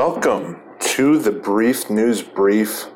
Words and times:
Welcome 0.00 0.62
to 0.96 1.18
the 1.18 1.30
Brief 1.30 1.90
News 1.90 2.22
Brief, 2.22 2.86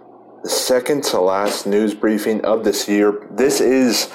the 0.43 0.49
second 0.49 1.05
to 1.05 1.21
last 1.21 1.67
news 1.67 1.93
briefing 1.95 2.43
of 2.47 2.65
this 2.65 2.89
year. 2.89 3.29
This 3.31 3.61
is 3.61 4.11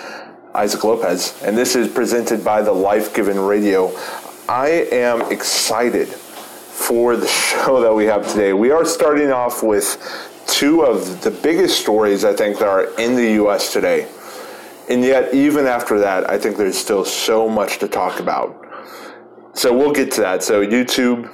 Isaac 0.56 0.84
Lopez, 0.84 1.40
and 1.44 1.56
this 1.56 1.76
is 1.76 1.88
presented 1.88 2.44
by 2.44 2.64
the 2.64 2.72
Life 2.72 3.14
Given 3.14 3.40
Radio. 3.40 3.96
I 4.50 4.88
am 4.92 5.32
excited 5.32 6.08
for 6.08 7.16
the 7.16 7.28
show 7.28 7.80
that 7.80 7.94
we 7.94 8.06
have 8.06 8.28
today. 8.28 8.54
We 8.54 8.72
are 8.72 8.86
starting 8.86 9.30
off 9.30 9.62
with 9.62 10.00
two 10.48 10.82
of 10.82 11.22
the 11.22 11.30
biggest 11.30 11.80
stories 11.80 12.26
I 12.26 12.34
think 12.34 12.58
that 12.58 12.68
are 12.68 13.00
in 13.00 13.14
the 13.16 13.34
U.S. 13.34 13.72
today. 13.72 14.10
And 14.90 15.04
yet, 15.04 15.32
even 15.36 15.68
after 15.68 16.00
that, 16.00 16.28
I 16.28 16.40
think 16.40 16.58
there's 16.58 16.76
still 16.76 17.06
so 17.06 17.48
much 17.48 17.78
to 17.78 17.88
talk 17.88 18.20
about. 18.20 18.66
So 19.54 19.78
we'll 19.78 19.94
get 19.94 20.12
to 20.14 20.22
that. 20.22 20.42
So, 20.42 20.66
YouTube 20.66 21.32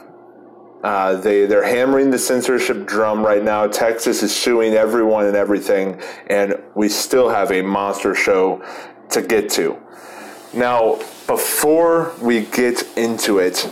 uh, 0.86 1.16
they 1.16 1.48
they're 1.48 1.64
hammering 1.64 2.12
the 2.12 2.20
censorship 2.20 2.86
drum 2.86 3.26
right 3.26 3.44
now. 3.44 3.66
Texas 3.66 4.22
is 4.22 4.34
suing 4.36 4.74
everyone 4.74 5.26
and 5.26 5.36
everything, 5.36 6.00
and 6.28 6.62
we 6.76 6.88
still 6.88 7.28
have 7.28 7.52
a 7.52 7.64
monster 7.64 8.14
show 8.14 8.64
to 9.10 9.24
get 9.24 9.50
to. 9.50 9.76
Now, 10.54 10.98
before 11.26 12.14
we 12.22 12.42
get 12.42 12.88
into 12.96 13.40
it, 13.40 13.66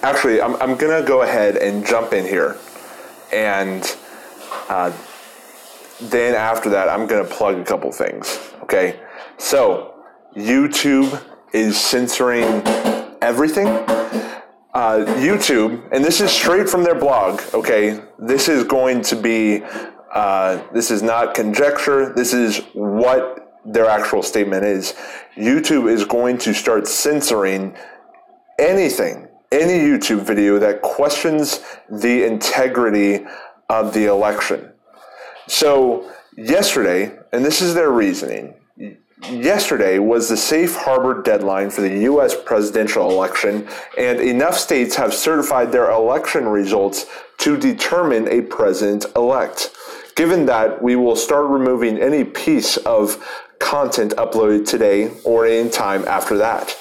actually, 0.00 0.40
I'm 0.40 0.54
I'm 0.62 0.76
gonna 0.76 1.02
go 1.02 1.22
ahead 1.22 1.56
and 1.56 1.84
jump 1.84 2.12
in 2.12 2.24
here, 2.24 2.56
and 3.32 3.82
uh, 4.68 4.92
then 6.00 6.36
after 6.36 6.70
that, 6.70 6.88
I'm 6.88 7.08
gonna 7.08 7.24
plug 7.24 7.58
a 7.58 7.64
couple 7.64 7.90
things. 7.90 8.38
Okay, 8.62 9.00
so 9.38 9.96
YouTube 10.36 11.20
is 11.52 11.76
censoring 11.76 12.62
everything 13.20 13.66
uh, 14.76 15.06
YouTube, 15.16 15.88
and 15.90 16.04
this 16.04 16.20
is 16.20 16.30
straight 16.30 16.68
from 16.68 16.84
their 16.84 16.94
blog. 16.94 17.40
Okay, 17.54 17.98
this 18.18 18.46
is 18.46 18.62
going 18.62 19.00
to 19.02 19.16
be. 19.16 19.62
Uh, 20.12 20.62
this 20.74 20.90
is 20.90 21.02
not 21.02 21.34
conjecture. 21.34 22.12
This 22.14 22.34
is 22.34 22.58
what 22.74 23.62
their 23.64 23.86
actual 23.86 24.22
statement 24.22 24.64
is. 24.64 24.94
YouTube 25.34 25.90
is 25.90 26.04
going 26.04 26.36
to 26.38 26.52
start 26.52 26.86
censoring 26.86 27.74
anything, 28.58 29.28
any 29.50 29.78
YouTube 29.78 30.20
video 30.20 30.58
that 30.58 30.82
questions 30.82 31.60
the 31.90 32.24
integrity 32.24 33.24
of 33.70 33.94
the 33.94 34.04
election. 34.06 34.72
So, 35.48 36.12
yesterday, 36.36 37.18
and 37.32 37.42
this 37.42 37.62
is 37.62 37.72
their 37.72 37.90
reasoning, 37.90 38.54
Yesterday 39.22 39.98
was 39.98 40.28
the 40.28 40.36
safe 40.36 40.76
harbor 40.76 41.22
deadline 41.22 41.70
for 41.70 41.80
the 41.80 42.00
U.S. 42.00 42.36
presidential 42.44 43.10
election, 43.10 43.66
and 43.96 44.20
enough 44.20 44.58
states 44.58 44.94
have 44.96 45.14
certified 45.14 45.72
their 45.72 45.90
election 45.90 46.46
results 46.46 47.06
to 47.38 47.56
determine 47.56 48.28
a 48.28 48.42
president 48.42 49.06
elect. 49.16 49.74
Given 50.16 50.44
that, 50.46 50.82
we 50.82 50.96
will 50.96 51.16
start 51.16 51.46
removing 51.46 51.98
any 51.98 52.24
piece 52.24 52.76
of 52.78 53.24
content 53.58 54.12
uploaded 54.16 54.68
today 54.68 55.10
or 55.24 55.46
any 55.46 55.70
time 55.70 56.04
after 56.06 56.36
that. 56.36 56.76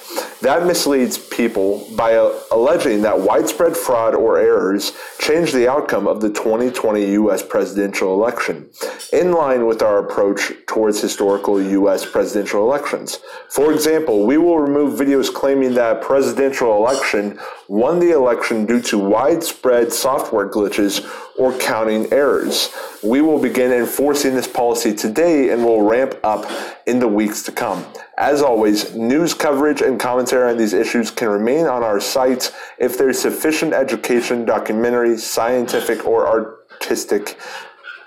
That 0.46 0.68
misleads 0.68 1.18
people 1.18 1.88
by 1.96 2.12
alleging 2.52 3.02
that 3.02 3.20
widespread 3.20 3.76
fraud 3.76 4.14
or 4.14 4.38
errors 4.38 4.94
changed 5.18 5.56
the 5.56 5.68
outcome 5.68 6.08
of 6.08 6.22
the 6.22 6.30
2020 6.30 7.14
U.S. 7.14 7.42
presidential 7.42 8.14
election, 8.14 8.70
in 9.12 9.32
line 9.32 9.66
with 9.66 9.82
our 9.82 9.98
approach 9.98 10.52
towards 10.68 11.02
historical 11.02 11.60
U.S. 11.60 12.06
presidential 12.06 12.62
elections. 12.62 13.18
For 13.50 13.73
example, 13.73 14.28
we 14.28 14.38
will 14.38 14.60
remove 14.60 15.00
videos 15.00 15.34
claiming 15.34 15.73
that 15.73 15.98
a 15.98 16.00
presidential 16.00 16.78
election 16.78 17.40
won 17.68 17.98
the 17.98 18.12
election 18.12 18.68
due 18.68 18.82
to 18.82 19.00
widespread 19.00 19.92
software 19.92 20.48
glitches 20.48 21.04
or 21.38 21.58
counting 21.58 22.12
errors. 22.14 22.70
We 23.04 23.22
will 23.22 23.40
begin 23.40 23.72
enforcing 23.72 24.36
this 24.36 24.48
policy 24.48 24.96
today 24.96 25.50
and 25.50 25.64
will 25.64 25.82
ramp 25.82 26.16
up 26.23 26.50
in 26.88 27.00
the 27.00 27.08
weeks 27.08 27.44
to 27.44 27.52
come. 27.52 27.86
As 28.18 28.42
always, 28.42 28.96
news 28.96 29.34
coverage 29.34 29.82
and 29.82 30.00
commentary 30.00 30.52
on 30.52 30.58
these 30.58 30.73
issues 30.73 31.12
can 31.12 31.28
remain 31.28 31.66
on 31.66 31.84
our 31.84 32.00
site 32.00 32.54
if 32.78 32.98
there's 32.98 33.20
sufficient 33.20 33.73
education, 33.73 34.46
documentary, 34.46 35.18
scientific, 35.18 36.06
or 36.06 36.28
artistic 36.28 37.38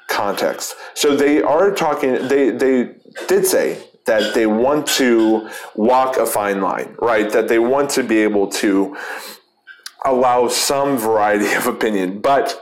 context. 0.09 0.75
So 0.95 1.15
they 1.15 1.43
are 1.43 1.71
talking, 1.71 2.29
they, 2.29 2.51
they 2.51 2.95
did 3.29 3.45
say 3.45 3.85
that 4.07 4.35
they 4.35 4.47
want 4.47 4.87
to 4.87 5.51
walk 5.75 6.17
a 6.17 6.25
fine 6.25 6.63
line, 6.63 6.97
right? 6.99 7.31
That 7.31 7.49
they 7.49 7.59
want 7.59 7.91
to 7.91 8.03
be 8.03 8.19
able 8.19 8.49
to 8.49 8.97
allow 10.05 10.49
some 10.49 10.97
variety 10.97 11.53
of 11.53 11.67
opinion. 11.67 12.21
But 12.21 12.61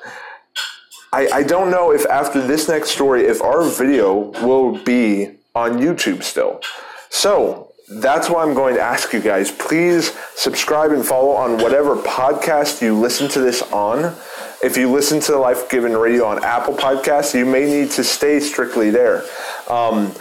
I, 1.17 1.29
I 1.33 1.43
don't 1.45 1.71
know 1.71 1.93
if 1.93 2.05
after 2.05 2.47
this 2.47 2.69
next 2.69 2.91
story, 2.91 3.25
if 3.25 3.41
our 3.41 3.63
video 3.65 4.33
will 4.45 4.77
be 4.85 5.31
on 5.55 5.79
YouTube 5.79 6.23
still. 6.23 6.61
So 7.09 7.73
that's 7.89 8.29
why 8.29 8.43
I'm 8.43 8.53
going 8.53 8.75
to 8.75 8.83
ask 8.83 9.15
you 9.15 9.21
guys 9.21 9.51
please 9.51 10.13
subscribe 10.35 10.91
and 10.91 11.07
follow 11.07 11.31
on 11.31 11.57
whatever 11.57 11.97
podcast 11.97 12.83
you 12.83 12.95
listen 12.95 13.29
to 13.29 13.41
this 13.41 13.63
on. 13.73 14.15
If 14.63 14.77
you 14.77 14.93
listen 14.93 15.21
to 15.21 15.39
Life 15.39 15.71
Given 15.71 15.97
Radio 15.97 16.27
on 16.27 16.45
Apple 16.45 16.75
Podcasts, 16.75 17.33
you 17.33 17.47
may 17.47 17.65
need 17.65 17.93
to 17.93 18.05
stay 18.05 18.39
strictly 18.39 18.91
there. 18.91 19.23
Um, 19.71 20.13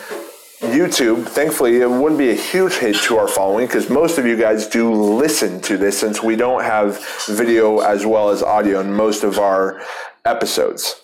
YouTube, 0.61 1.25
thankfully, 1.27 1.81
it 1.81 1.89
wouldn't 1.89 2.17
be 2.17 2.29
a 2.29 2.35
huge 2.35 2.75
hit 2.75 2.95
to 3.03 3.17
our 3.17 3.27
following 3.27 3.67
because 3.67 3.89
most 3.89 4.17
of 4.17 4.25
you 4.25 4.37
guys 4.37 4.65
do 4.65 4.93
listen 4.93 5.59
to 5.61 5.77
this 5.77 5.99
since 5.99 6.23
we 6.23 6.37
don't 6.37 6.63
have 6.63 7.05
video 7.27 7.79
as 7.79 8.05
well 8.05 8.29
as 8.29 8.41
audio 8.41 8.79
in 8.79 8.93
most 8.93 9.23
of 9.23 9.37
our 9.37 9.81
episodes. 10.25 11.01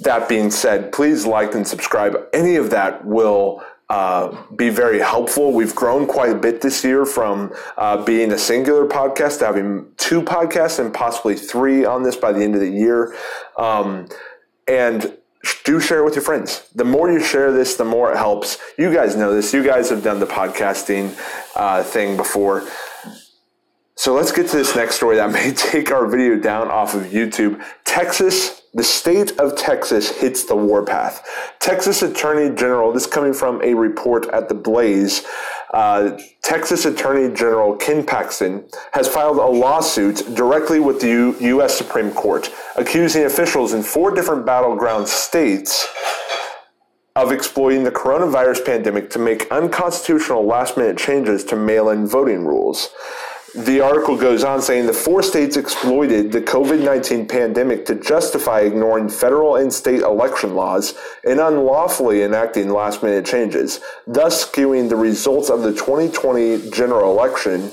That 0.00 0.28
being 0.28 0.50
said, 0.50 0.92
please 0.92 1.26
like 1.26 1.54
and 1.54 1.66
subscribe. 1.66 2.16
Any 2.32 2.56
of 2.56 2.70
that 2.70 3.04
will 3.04 3.62
uh, 3.92 4.34
be 4.56 4.70
very 4.70 4.98
helpful. 4.98 5.52
We've 5.52 5.74
grown 5.74 6.06
quite 6.06 6.30
a 6.30 6.34
bit 6.34 6.62
this 6.62 6.82
year 6.82 7.04
from 7.04 7.52
uh, 7.76 8.02
being 8.02 8.32
a 8.32 8.38
singular 8.38 8.86
podcast 8.86 9.40
to 9.40 9.46
having 9.46 9.86
two 9.98 10.22
podcasts 10.22 10.78
and 10.78 10.94
possibly 10.94 11.36
three 11.36 11.84
on 11.84 12.02
this 12.02 12.16
by 12.16 12.32
the 12.32 12.42
end 12.42 12.54
of 12.54 12.60
the 12.60 12.70
year. 12.70 13.14
Um, 13.58 14.08
and 14.66 15.18
do 15.64 15.80
share 15.80 15.98
it 15.98 16.04
with 16.04 16.14
your 16.14 16.22
friends. 16.22 16.68
The 16.74 16.84
more 16.84 17.12
you 17.12 17.20
share 17.20 17.52
this, 17.52 17.74
the 17.76 17.84
more 17.84 18.12
it 18.12 18.16
helps. 18.16 18.58
You 18.78 18.94
guys 18.94 19.16
know 19.16 19.34
this. 19.34 19.52
You 19.52 19.62
guys 19.62 19.90
have 19.90 20.02
done 20.02 20.20
the 20.20 20.26
podcasting 20.26 21.14
uh, 21.54 21.82
thing 21.82 22.16
before. 22.16 22.66
So 23.94 24.14
let's 24.14 24.32
get 24.32 24.48
to 24.48 24.56
this 24.56 24.74
next 24.74 24.96
story 24.96 25.16
that 25.16 25.30
may 25.30 25.52
take 25.56 25.90
our 25.90 26.06
video 26.06 26.36
down 26.36 26.68
off 26.68 26.94
of 26.94 27.02
YouTube. 27.04 27.62
Texas, 27.84 28.62
the 28.72 28.82
state 28.82 29.38
of 29.38 29.56
Texas 29.56 30.10
hits 30.10 30.46
the 30.46 30.56
warpath. 30.56 31.26
Texas 31.60 32.02
Attorney 32.02 32.54
General, 32.56 32.92
this 32.92 33.06
coming 33.06 33.34
from 33.34 33.62
a 33.62 33.74
report 33.74 34.26
at 34.30 34.48
the 34.48 34.54
Blaze, 34.54 35.24
uh, 35.74 36.18
Texas 36.42 36.86
Attorney 36.86 37.34
General 37.34 37.76
Ken 37.76 38.04
Paxton 38.04 38.64
has 38.92 39.08
filed 39.08 39.36
a 39.36 39.46
lawsuit 39.46 40.22
directly 40.34 40.80
with 40.80 41.00
the 41.00 41.08
U- 41.08 41.36
U.S. 41.40 41.76
Supreme 41.76 42.12
Court, 42.12 42.50
accusing 42.76 43.24
officials 43.24 43.74
in 43.74 43.82
four 43.82 44.10
different 44.14 44.46
battleground 44.46 45.06
states 45.06 45.86
of 47.14 47.30
exploiting 47.30 47.84
the 47.84 47.90
coronavirus 47.90 48.64
pandemic 48.64 49.10
to 49.10 49.18
make 49.18 49.50
unconstitutional 49.50 50.46
last 50.46 50.78
minute 50.78 50.96
changes 50.96 51.44
to 51.44 51.56
mail 51.56 51.90
in 51.90 52.06
voting 52.06 52.46
rules 52.46 52.88
the 53.54 53.80
article 53.80 54.16
goes 54.16 54.44
on 54.44 54.62
saying 54.62 54.86
the 54.86 54.94
four 54.94 55.22
states 55.22 55.58
exploited 55.58 56.32
the 56.32 56.40
COVID 56.40 56.82
19 56.82 57.26
pandemic 57.28 57.84
to 57.86 57.94
justify 57.94 58.60
ignoring 58.60 59.10
federal 59.10 59.56
and 59.56 59.70
state 59.72 60.00
election 60.00 60.54
laws 60.54 60.94
and 61.24 61.38
unlawfully 61.38 62.22
enacting 62.22 62.70
last 62.70 63.02
minute 63.02 63.26
changes, 63.26 63.80
thus 64.06 64.46
skewing 64.46 64.88
the 64.88 64.96
results 64.96 65.50
of 65.50 65.62
the 65.62 65.72
2020 65.72 66.70
general 66.70 67.12
election. 67.12 67.70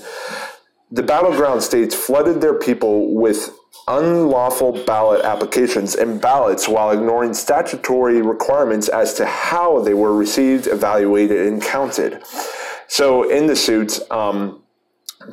The 0.92 1.04
battleground 1.04 1.63
states 1.63 1.95
flooded 1.95 2.42
their 2.42 2.56
people 2.56 3.13
with 3.13 3.50
unlawful 3.88 4.83
ballot 4.86 5.24
applications 5.24 5.95
and 5.95 6.19
ballots 6.19 6.68
while 6.68 6.92
ignoring 6.92 7.33
statutory 7.33 8.21
requirements 8.21 8.89
as 8.89 9.13
to 9.13 9.25
how 9.25 9.80
they 9.80 9.94
were 9.94 10.15
received, 10.15 10.68
evaluated, 10.68 11.48
and 11.48 11.62
counted. 11.62 12.21
So, 12.88 13.30
in 13.30 13.48
the 13.48 13.56
suits, 13.56 14.01
um, 14.12 14.62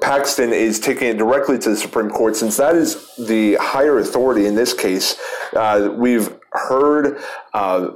Paxton 0.00 0.52
is 0.52 0.80
taking 0.80 1.08
it 1.08 1.18
directly 1.18 1.58
to 1.58 1.70
the 1.70 1.76
Supreme 1.76 2.10
Court 2.10 2.36
since 2.36 2.56
that 2.56 2.74
is 2.74 3.14
the 3.16 3.54
higher 3.54 3.98
authority 3.98 4.46
in 4.46 4.54
this 4.54 4.74
case. 4.74 5.16
Uh, 5.54 5.90
we've 5.96 6.36
heard 6.52 7.18
uh, 7.54 7.90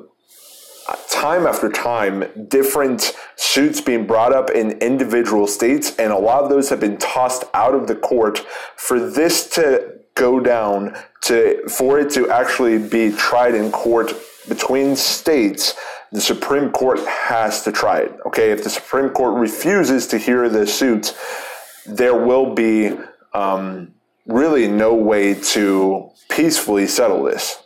time 1.10 1.46
after 1.46 1.68
time 1.68 2.46
different 2.48 3.16
suits 3.36 3.80
being 3.80 4.06
brought 4.06 4.32
up 4.32 4.50
in 4.50 4.72
individual 4.78 5.46
states, 5.46 5.96
and 5.96 6.12
a 6.12 6.18
lot 6.18 6.44
of 6.44 6.50
those 6.50 6.68
have 6.68 6.80
been 6.80 6.96
tossed 6.96 7.44
out 7.54 7.74
of 7.74 7.88
the 7.88 7.96
court. 7.96 8.38
For 8.76 9.00
this 9.00 9.48
to 9.50 9.98
go 10.14 10.40
down 10.40 10.96
to 11.22 11.68
for 11.68 11.98
it 11.98 12.10
to 12.12 12.30
actually 12.30 12.78
be 12.78 13.12
tried 13.12 13.54
in 13.54 13.72
court 13.72 14.14
between 14.48 14.94
states, 14.94 15.74
the 16.12 16.20
Supreme 16.20 16.70
Court 16.70 17.00
has 17.06 17.62
to 17.62 17.72
try 17.72 17.98
it. 17.98 18.12
Okay, 18.26 18.50
if 18.50 18.62
the 18.62 18.70
Supreme 18.70 19.10
Court 19.10 19.38
refuses 19.40 20.06
to 20.08 20.18
hear 20.18 20.48
the 20.48 20.66
suit, 20.66 21.16
there 21.86 22.14
will 22.14 22.54
be 22.54 22.96
um, 23.32 23.94
really 24.26 24.68
no 24.68 24.94
way 24.94 25.34
to 25.34 26.10
peacefully 26.28 26.86
settle 26.86 27.22
this. 27.22 27.62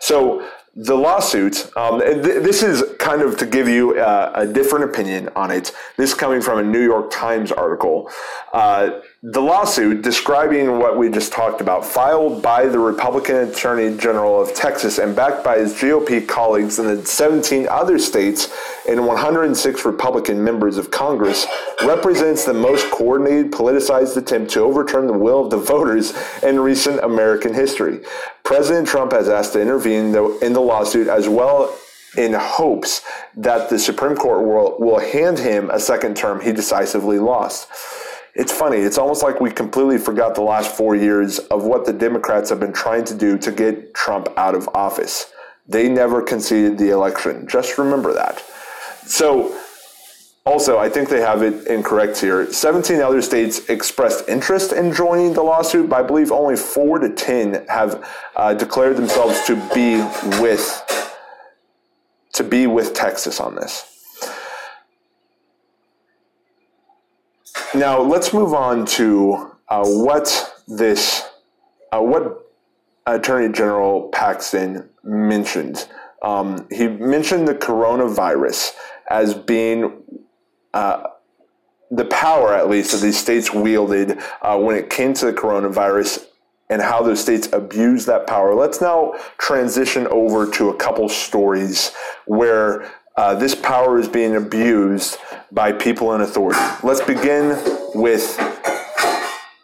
So 0.00 0.46
the 0.76 0.94
lawsuit, 0.94 1.70
um, 1.76 2.00
th- 2.00 2.42
this 2.42 2.62
is 2.62 2.82
kind 2.98 3.22
of 3.22 3.36
to 3.38 3.46
give 3.46 3.68
you 3.68 3.96
uh, 3.98 4.32
a 4.34 4.46
different 4.46 4.84
opinion 4.84 5.28
on 5.36 5.50
it. 5.50 5.72
This 5.96 6.14
coming 6.14 6.40
from 6.40 6.58
a 6.58 6.62
New 6.64 6.82
York 6.82 7.12
Times 7.12 7.52
article. 7.52 8.10
Uh, 8.52 9.00
the 9.22 9.40
lawsuit 9.40 10.02
describing 10.02 10.78
what 10.78 10.98
we 10.98 11.08
just 11.08 11.32
talked 11.32 11.60
about, 11.60 11.84
filed 11.84 12.42
by 12.42 12.66
the 12.66 12.78
Republican 12.78 13.36
Attorney 13.36 13.96
General 13.96 14.42
of 14.42 14.52
Texas 14.52 14.98
and 14.98 15.14
backed 15.14 15.44
by 15.44 15.58
his 15.58 15.72
GOP 15.74 16.26
colleagues 16.26 16.78
in 16.78 16.86
the 16.86 17.06
17 17.06 17.68
other 17.68 17.98
states 17.98 18.52
and 18.88 19.06
106 19.06 19.84
Republican 19.84 20.42
members 20.42 20.76
of 20.76 20.90
Congress, 20.90 21.46
represents 21.84 22.44
the 22.44 22.52
most 22.52 22.90
coordinated, 22.90 23.50
politicized 23.50 24.16
attempt 24.16 24.50
to 24.50 24.60
overturn 24.60 25.06
the 25.06 25.12
will 25.12 25.44
of 25.44 25.50
the 25.50 25.56
voters 25.56 26.12
in 26.42 26.58
recent 26.58 27.00
American 27.00 27.54
history. 27.54 28.00
President 28.44 28.86
Trump 28.86 29.12
has 29.12 29.28
asked 29.28 29.54
to 29.54 29.60
intervene 29.60 30.14
in 30.42 30.52
the 30.52 30.60
lawsuit 30.60 31.08
as 31.08 31.28
well 31.28 31.76
in 32.16 32.32
hopes 32.32 33.02
that 33.36 33.68
the 33.68 33.78
Supreme 33.78 34.14
Court 34.14 34.46
will, 34.46 34.76
will 34.78 35.00
hand 35.00 35.38
him 35.38 35.70
a 35.70 35.80
second 35.80 36.16
term 36.16 36.40
he 36.40 36.52
decisively 36.52 37.18
lost 37.18 37.68
it's 38.34 38.52
funny. 38.52 38.78
It's 38.78 38.98
almost 38.98 39.22
like 39.22 39.40
we 39.40 39.50
completely 39.50 39.98
forgot 39.98 40.34
the 40.34 40.42
last 40.42 40.76
four 40.76 40.96
years 40.96 41.38
of 41.38 41.64
what 41.64 41.86
the 41.86 41.92
Democrats 41.92 42.50
have 42.50 42.58
been 42.58 42.72
trying 42.72 43.04
to 43.04 43.14
do 43.14 43.38
to 43.38 43.52
get 43.52 43.94
Trump 43.94 44.28
out 44.36 44.54
of 44.54 44.68
office. 44.74 45.32
They 45.68 45.88
never 45.88 46.20
conceded 46.20 46.76
the 46.76 46.90
election. 46.90 47.46
Just 47.46 47.78
remember 47.78 48.12
that. 48.12 48.42
So, 49.06 49.56
also, 50.46 50.78
I 50.78 50.90
think 50.90 51.08
they 51.08 51.22
have 51.22 51.42
it 51.42 51.66
incorrect 51.68 52.20
here. 52.20 52.52
17 52.52 53.00
other 53.00 53.22
states 53.22 53.66
expressed 53.70 54.28
interest 54.28 54.72
in 54.72 54.92
joining 54.92 55.32
the 55.32 55.42
lawsuit, 55.42 55.88
but 55.88 56.04
I 56.04 56.06
believe 56.06 56.30
only 56.30 56.54
four 56.54 56.98
to 56.98 57.08
10 57.08 57.66
have 57.68 58.06
uh, 58.36 58.52
declared 58.52 58.96
themselves 58.96 59.42
to 59.46 59.56
be 59.74 59.96
with 60.42 60.82
to 62.34 62.44
be 62.44 62.66
with 62.66 62.94
Texas 62.94 63.40
on 63.40 63.54
this. 63.54 63.90
Now 67.74 68.00
let's 68.02 68.32
move 68.32 68.52
on 68.52 68.86
to 68.86 69.52
uh, 69.68 69.84
what 69.84 70.52
this, 70.68 71.28
uh, 71.92 72.00
what 72.00 72.44
Attorney 73.06 73.52
General 73.52 74.08
Paxton 74.10 74.88
mentioned. 75.02 75.88
Um, 76.22 76.66
he 76.70 76.88
mentioned 76.88 77.48
the 77.48 77.54
coronavirus 77.54 78.72
as 79.08 79.34
being 79.34 80.02
the 81.90 82.04
power, 82.06 82.54
at 82.54 82.68
least, 82.68 82.92
that 82.92 83.00
these 83.00 83.18
states 83.18 83.52
wielded 83.52 84.18
uh, 84.42 84.58
when 84.58 84.76
it 84.76 84.90
came 84.90 85.14
to 85.14 85.26
the 85.26 85.32
coronavirus 85.32 86.26
and 86.70 86.82
how 86.82 87.02
those 87.02 87.20
states 87.20 87.48
abused 87.52 88.06
that 88.06 88.26
power. 88.26 88.54
Let's 88.54 88.80
now 88.80 89.14
transition 89.38 90.06
over 90.08 90.50
to 90.52 90.70
a 90.70 90.76
couple 90.76 91.08
stories 91.08 91.92
where 92.26 92.90
uh, 93.16 93.34
this 93.34 93.54
power 93.54 93.98
is 93.98 94.08
being 94.08 94.34
abused 94.34 95.18
by 95.52 95.72
people 95.72 96.14
in 96.14 96.20
authority. 96.20 96.58
Let's 96.82 97.02
begin 97.02 97.60
with 97.94 98.36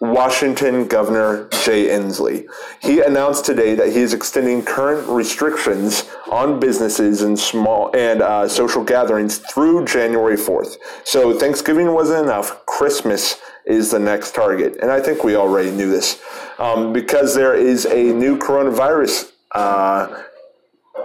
Washington 0.00 0.87
Governor 0.87 1.47
Jay 1.62 1.88
Inslee. 1.88 2.49
He 2.81 3.00
announced 3.00 3.44
today 3.44 3.75
that 3.75 3.88
he 3.88 3.99
is 3.99 4.14
extending 4.14 4.64
current 4.64 5.06
restrictions 5.06 6.08
on 6.31 6.58
businesses 6.58 7.20
and 7.20 7.38
small 7.38 7.94
and 7.94 8.23
uh, 8.23 8.49
social 8.49 8.82
gatherings 8.82 9.38
through 9.38 9.85
January 9.85 10.37
4th. 10.37 10.79
So 11.05 11.38
Thanksgiving 11.38 11.93
wasn't 11.93 12.25
enough. 12.25 12.64
Christmas 12.64 13.41
is 13.67 13.91
the 13.91 13.99
next 13.99 14.35
target, 14.35 14.79
and 14.81 14.91
I 14.91 15.00
think 15.00 15.23
we 15.23 15.37
already 15.37 15.70
knew 15.70 15.91
this 15.91 16.20
um, 16.58 16.94
because 16.94 17.35
there 17.35 17.55
is 17.55 17.85
a 17.85 18.12
new 18.14 18.38
coronavirus. 18.38 19.32
Uh, 19.55 20.23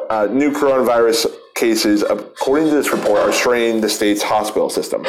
uh, 0.09 0.27
new 0.31 0.51
coronavirus 0.51 1.27
cases, 1.55 2.03
according 2.03 2.69
to 2.69 2.75
this 2.75 2.91
report, 2.91 3.19
are 3.19 3.33
straining 3.33 3.81
the 3.81 3.89
state's 3.89 4.21
hospital 4.21 4.69
system. 4.69 5.03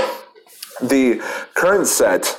The 0.80 1.22
current 1.54 1.86
set 1.86 2.38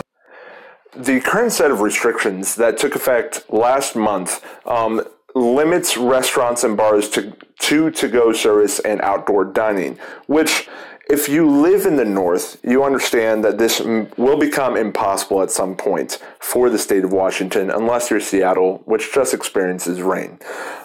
the 0.98 1.22
current 1.22 1.52
set 1.52 1.72
of 1.72 1.82
restrictions 1.82 2.56
that 2.56 2.78
took 2.78 2.96
effect 2.96 3.46
last 3.52 3.96
month 3.96 4.44
um, 4.66 5.02
limits 5.36 5.96
restaurants 5.98 6.64
and 6.64 6.76
bars 6.76 7.10
to 7.10 7.34
two 7.60 7.92
to-go 7.92 8.34
service 8.34 8.80
and 8.80 9.00
outdoor 9.02 9.46
dining, 9.46 9.98
which 10.26 10.68
if 11.10 11.30
you 11.30 11.50
live 11.50 11.86
in 11.86 11.96
the 11.96 12.06
north, 12.06 12.60
you 12.64 12.84
understand 12.84 13.44
that 13.46 13.58
this 13.58 13.80
will 13.80 14.38
become 14.38 14.76
impossible 14.76 15.42
at 15.42 15.52
some 15.52 15.76
point 15.76 16.22
for 16.40 16.70
the 16.70 16.78
state 16.78 17.06
of 17.06 17.14
Washington, 17.14 17.70
unless 17.70 18.10
you're 18.10 18.20
Seattle, 18.20 18.82
which 18.86 19.14
just 19.14 19.34
experiences 19.34 20.02
rain. 20.02 20.40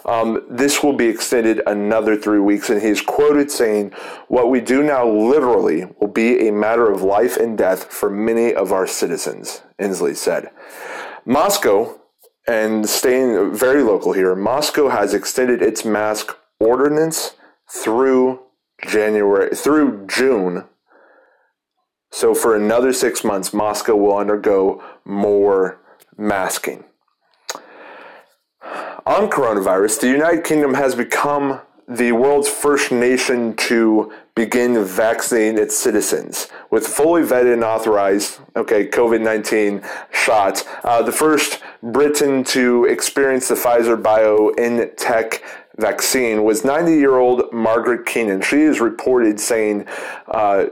Um, 0.05 0.45
this 0.49 0.81
will 0.81 0.93
be 0.93 1.07
extended 1.07 1.61
another 1.67 2.15
three 2.15 2.39
weeks, 2.39 2.69
and 2.69 2.81
he's 2.81 3.01
quoted 3.01 3.51
saying, 3.51 3.91
What 4.29 4.49
we 4.49 4.61
do 4.61 4.81
now 4.81 5.05
literally 5.05 5.87
will 5.99 6.07
be 6.07 6.47
a 6.47 6.53
matter 6.53 6.89
of 6.89 7.01
life 7.01 7.35
and 7.35 7.57
death 7.57 7.91
for 7.91 8.09
many 8.09 8.53
of 8.53 8.71
our 8.71 8.87
citizens, 8.87 9.61
Inslee 9.79 10.15
said. 10.15 10.49
Moscow, 11.25 11.99
and 12.47 12.87
staying 12.87 13.55
very 13.55 13.83
local 13.83 14.13
here, 14.13 14.35
Moscow 14.35 14.89
has 14.89 15.13
extended 15.13 15.61
its 15.61 15.83
mask 15.83 16.37
ordinance 16.59 17.35
through 17.69 18.39
January 18.85 19.55
through 19.55 20.05
June. 20.07 20.65
So 22.11 22.35
for 22.35 22.55
another 22.55 22.93
six 22.93 23.23
months, 23.23 23.53
Moscow 23.53 23.95
will 23.95 24.17
undergo 24.17 24.83
more 25.03 25.79
masking. 26.17 26.83
On 29.05 29.29
coronavirus, 29.29 29.99
the 29.99 30.07
United 30.07 30.43
Kingdom 30.43 30.75
has 30.75 30.95
become 30.95 31.59
the 31.87 32.13
world's 32.13 32.47
first 32.47 32.91
nation 32.91 33.55
to 33.55 34.11
begin 34.35 34.83
vaccinating 34.85 35.57
its 35.57 35.77
citizens 35.77 36.47
with 36.71 36.87
fully 36.87 37.21
vetted 37.21 37.53
and 37.53 37.63
authorized, 37.63 38.39
okay, 38.55 38.87
COVID 38.87 39.21
19 39.21 39.83
shots. 40.11 40.63
Uh, 40.83 41.01
the 41.01 41.11
first 41.11 41.61
Briton 41.81 42.43
to 42.45 42.85
experience 42.85 43.49
the 43.49 43.55
Pfizer 43.55 44.01
BioNTech 44.01 45.41
vaccine 45.77 46.43
was 46.43 46.63
90 46.63 46.93
year 46.93 47.17
old 47.17 47.51
Margaret 47.51 48.05
Keenan. 48.05 48.41
She 48.41 48.61
is 48.61 48.79
reported 48.79 49.39
saying, 49.39 49.87
uh, 50.27 50.65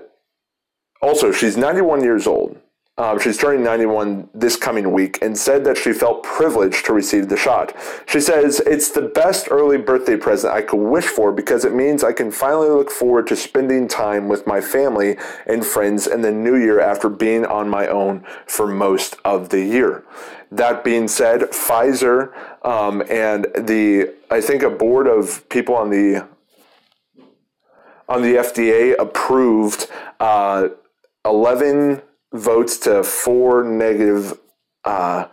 also, 1.01 1.31
she's 1.31 1.57
91 1.57 2.03
years 2.03 2.27
old. 2.27 2.59
Um, 3.01 3.19
she's 3.19 3.35
turning 3.35 3.63
91 3.63 4.29
this 4.35 4.55
coming 4.55 4.91
week 4.91 5.17
and 5.23 5.35
said 5.35 5.63
that 5.65 5.75
she 5.75 5.91
felt 5.91 6.21
privileged 6.21 6.85
to 6.85 6.93
receive 6.93 7.29
the 7.29 7.35
shot. 7.35 7.75
She 8.05 8.19
says, 8.19 8.59
It's 8.59 8.91
the 8.91 9.01
best 9.01 9.47
early 9.49 9.79
birthday 9.79 10.15
present 10.15 10.53
I 10.53 10.61
could 10.61 10.77
wish 10.77 11.05
for 11.05 11.31
because 11.31 11.65
it 11.65 11.73
means 11.73 12.03
I 12.03 12.13
can 12.13 12.29
finally 12.29 12.69
look 12.69 12.91
forward 12.91 13.25
to 13.29 13.35
spending 13.35 13.87
time 13.87 14.27
with 14.27 14.45
my 14.45 14.61
family 14.61 15.17
and 15.47 15.65
friends 15.65 16.05
in 16.05 16.21
the 16.21 16.31
new 16.31 16.55
year 16.55 16.79
after 16.79 17.09
being 17.09 17.43
on 17.43 17.67
my 17.67 17.87
own 17.87 18.23
for 18.45 18.67
most 18.67 19.15
of 19.25 19.49
the 19.49 19.61
year. 19.61 20.03
That 20.51 20.83
being 20.83 21.07
said, 21.07 21.41
Pfizer 21.41 22.31
um, 22.63 23.01
and 23.09 23.45
the, 23.57 24.13
I 24.29 24.41
think 24.41 24.61
a 24.61 24.69
board 24.69 25.07
of 25.07 25.49
people 25.49 25.73
on 25.73 25.89
the 25.89 26.27
on 28.07 28.21
the 28.21 28.35
FDA 28.35 28.93
approved 28.99 29.87
uh, 30.19 30.67
11 31.25 32.03
votes 32.33 32.77
to 32.77 33.03
four 33.03 33.63
negative 33.63 34.37
uh, 34.83 35.25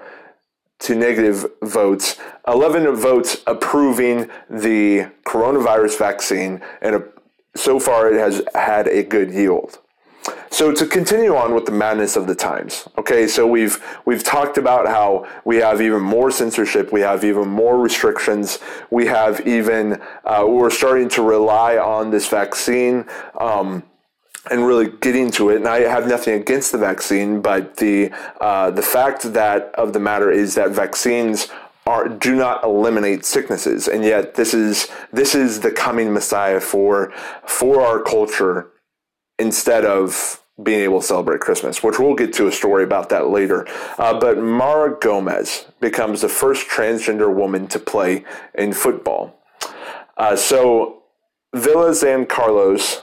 to 0.80 0.94
negative 0.94 1.44
votes, 1.62 2.16
11 2.46 2.94
votes 2.94 3.38
approving 3.46 4.30
the 4.48 5.10
coronavirus 5.26 5.98
vaccine, 5.98 6.62
and 6.80 7.02
so 7.56 7.80
far 7.80 8.12
it 8.12 8.18
has 8.18 8.42
had 8.54 8.86
a 8.86 9.02
good 9.02 9.32
yield. 9.32 9.78
So 10.50 10.72
to 10.72 10.86
continue 10.86 11.34
on 11.36 11.54
with 11.54 11.66
the 11.66 11.72
madness 11.72 12.16
of 12.16 12.26
the 12.26 12.34
times, 12.34 12.88
okay, 12.96 13.26
so 13.26 13.46
we've 13.46 13.82
we've 14.04 14.22
talked 14.22 14.58
about 14.58 14.86
how 14.86 15.26
we 15.44 15.56
have 15.56 15.80
even 15.80 16.02
more 16.02 16.30
censorship, 16.30 16.92
we 16.92 17.00
have 17.00 17.24
even 17.24 17.48
more 17.48 17.78
restrictions, 17.78 18.58
we 18.90 19.06
have 19.06 19.46
even 19.46 20.00
uh, 20.24 20.44
we're 20.46 20.70
starting 20.70 21.08
to 21.10 21.22
rely 21.22 21.76
on 21.76 22.10
this 22.10 22.28
vaccine. 22.28 23.06
Um, 23.38 23.82
and 24.50 24.66
really 24.66 24.88
getting 25.00 25.30
to 25.32 25.50
it. 25.50 25.56
And 25.56 25.68
I 25.68 25.80
have 25.80 26.06
nothing 26.06 26.34
against 26.34 26.72
the 26.72 26.78
vaccine, 26.78 27.40
but 27.40 27.76
the 27.76 28.10
uh, 28.40 28.70
the 28.70 28.82
fact 28.82 29.32
that 29.32 29.74
of 29.74 29.92
the 29.92 30.00
matter 30.00 30.30
is 30.30 30.54
that 30.54 30.70
vaccines 30.70 31.48
are 31.86 32.08
do 32.08 32.34
not 32.34 32.62
eliminate 32.64 33.24
sicknesses, 33.24 33.88
and 33.88 34.04
yet 34.04 34.34
this 34.34 34.52
is 34.52 34.88
this 35.12 35.34
is 35.34 35.60
the 35.60 35.70
coming 35.70 36.12
Messiah 36.12 36.60
for 36.60 37.12
for 37.46 37.80
our 37.80 38.02
culture 38.02 38.70
instead 39.38 39.84
of 39.84 40.42
being 40.62 40.80
able 40.80 41.00
to 41.00 41.06
celebrate 41.06 41.40
Christmas, 41.40 41.82
which 41.82 41.98
we'll 41.98 42.14
get 42.14 42.32
to 42.34 42.48
a 42.48 42.52
story 42.52 42.82
about 42.82 43.08
that 43.10 43.28
later. 43.28 43.66
Uh, 43.96 44.18
but 44.18 44.38
Mara 44.38 44.98
Gomez 44.98 45.66
becomes 45.80 46.20
the 46.20 46.28
first 46.28 46.68
transgender 46.68 47.32
woman 47.32 47.68
to 47.68 47.78
play 47.78 48.24
in 48.54 48.72
football. 48.72 49.38
Uh, 50.16 50.34
so 50.34 51.04
Villa 51.54 51.94
San 51.94 52.26
Carlos 52.26 53.02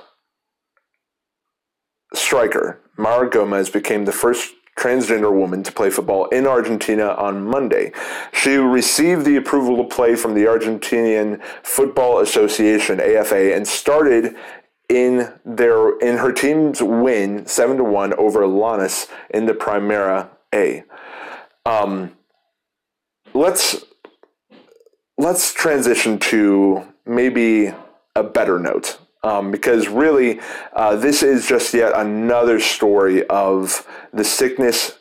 striker 2.16 2.80
Mara 2.98 3.30
Gomez 3.30 3.70
became 3.70 4.06
the 4.06 4.12
first 4.12 4.54
transgender 4.78 5.32
woman 5.32 5.64
to 5.64 5.72
play 5.72 5.90
football 5.90 6.26
in 6.28 6.46
Argentina 6.46 7.10
on 7.14 7.46
Monday. 7.46 7.92
She 8.34 8.56
received 8.56 9.26
the 9.26 9.38
approval 9.38 9.78
to 9.78 9.96
play 9.96 10.16
from 10.16 10.34
the 10.34 10.46
Argentinian 10.46 11.42
Football 11.64 12.20
Association 12.20 13.00
(AFA) 13.00 13.56
and 13.56 13.68
started 13.68 14.36
in 14.90 15.34
their 15.44 15.98
in 16.00 16.18
her 16.18 16.32
team's 16.32 16.82
win 16.82 17.46
seven 17.46 17.78
to 17.78 17.84
one 17.84 18.14
over 18.14 18.42
Lanús 18.42 19.10
in 19.30 19.46
the 19.46 19.54
Primera 19.54 20.30
A. 20.54 20.84
Um, 21.66 22.16
let's 23.34 23.84
let's 25.18 25.54
transition 25.54 26.20
to 26.20 26.86
maybe 27.06 27.74
a 28.16 28.24
better 28.24 28.60
note. 28.60 29.00
Um, 29.26 29.50
because 29.50 29.88
really, 29.88 30.40
uh, 30.74 30.98
this 30.98 31.24
is 31.24 31.48
just 31.48 31.74
yet 31.74 31.94
another 31.96 32.60
story 32.60 33.26
of 33.26 33.84
the 34.14 34.24
sickness 34.24 35.00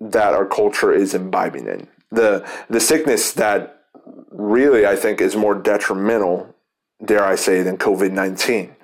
that 0.00 0.32
our 0.32 0.46
culture 0.46 0.90
is 0.90 1.12
imbibing 1.12 1.66
in. 1.66 1.86
The, 2.10 2.48
the 2.70 2.80
sickness 2.80 3.32
that 3.32 3.84
really, 4.30 4.86
I 4.86 4.96
think, 4.96 5.20
is 5.20 5.36
more 5.36 5.54
detrimental, 5.54 6.54
dare 7.04 7.24
I 7.24 7.34
say, 7.34 7.60
than 7.62 7.76
COVID 7.76 8.10
19. 8.12 8.74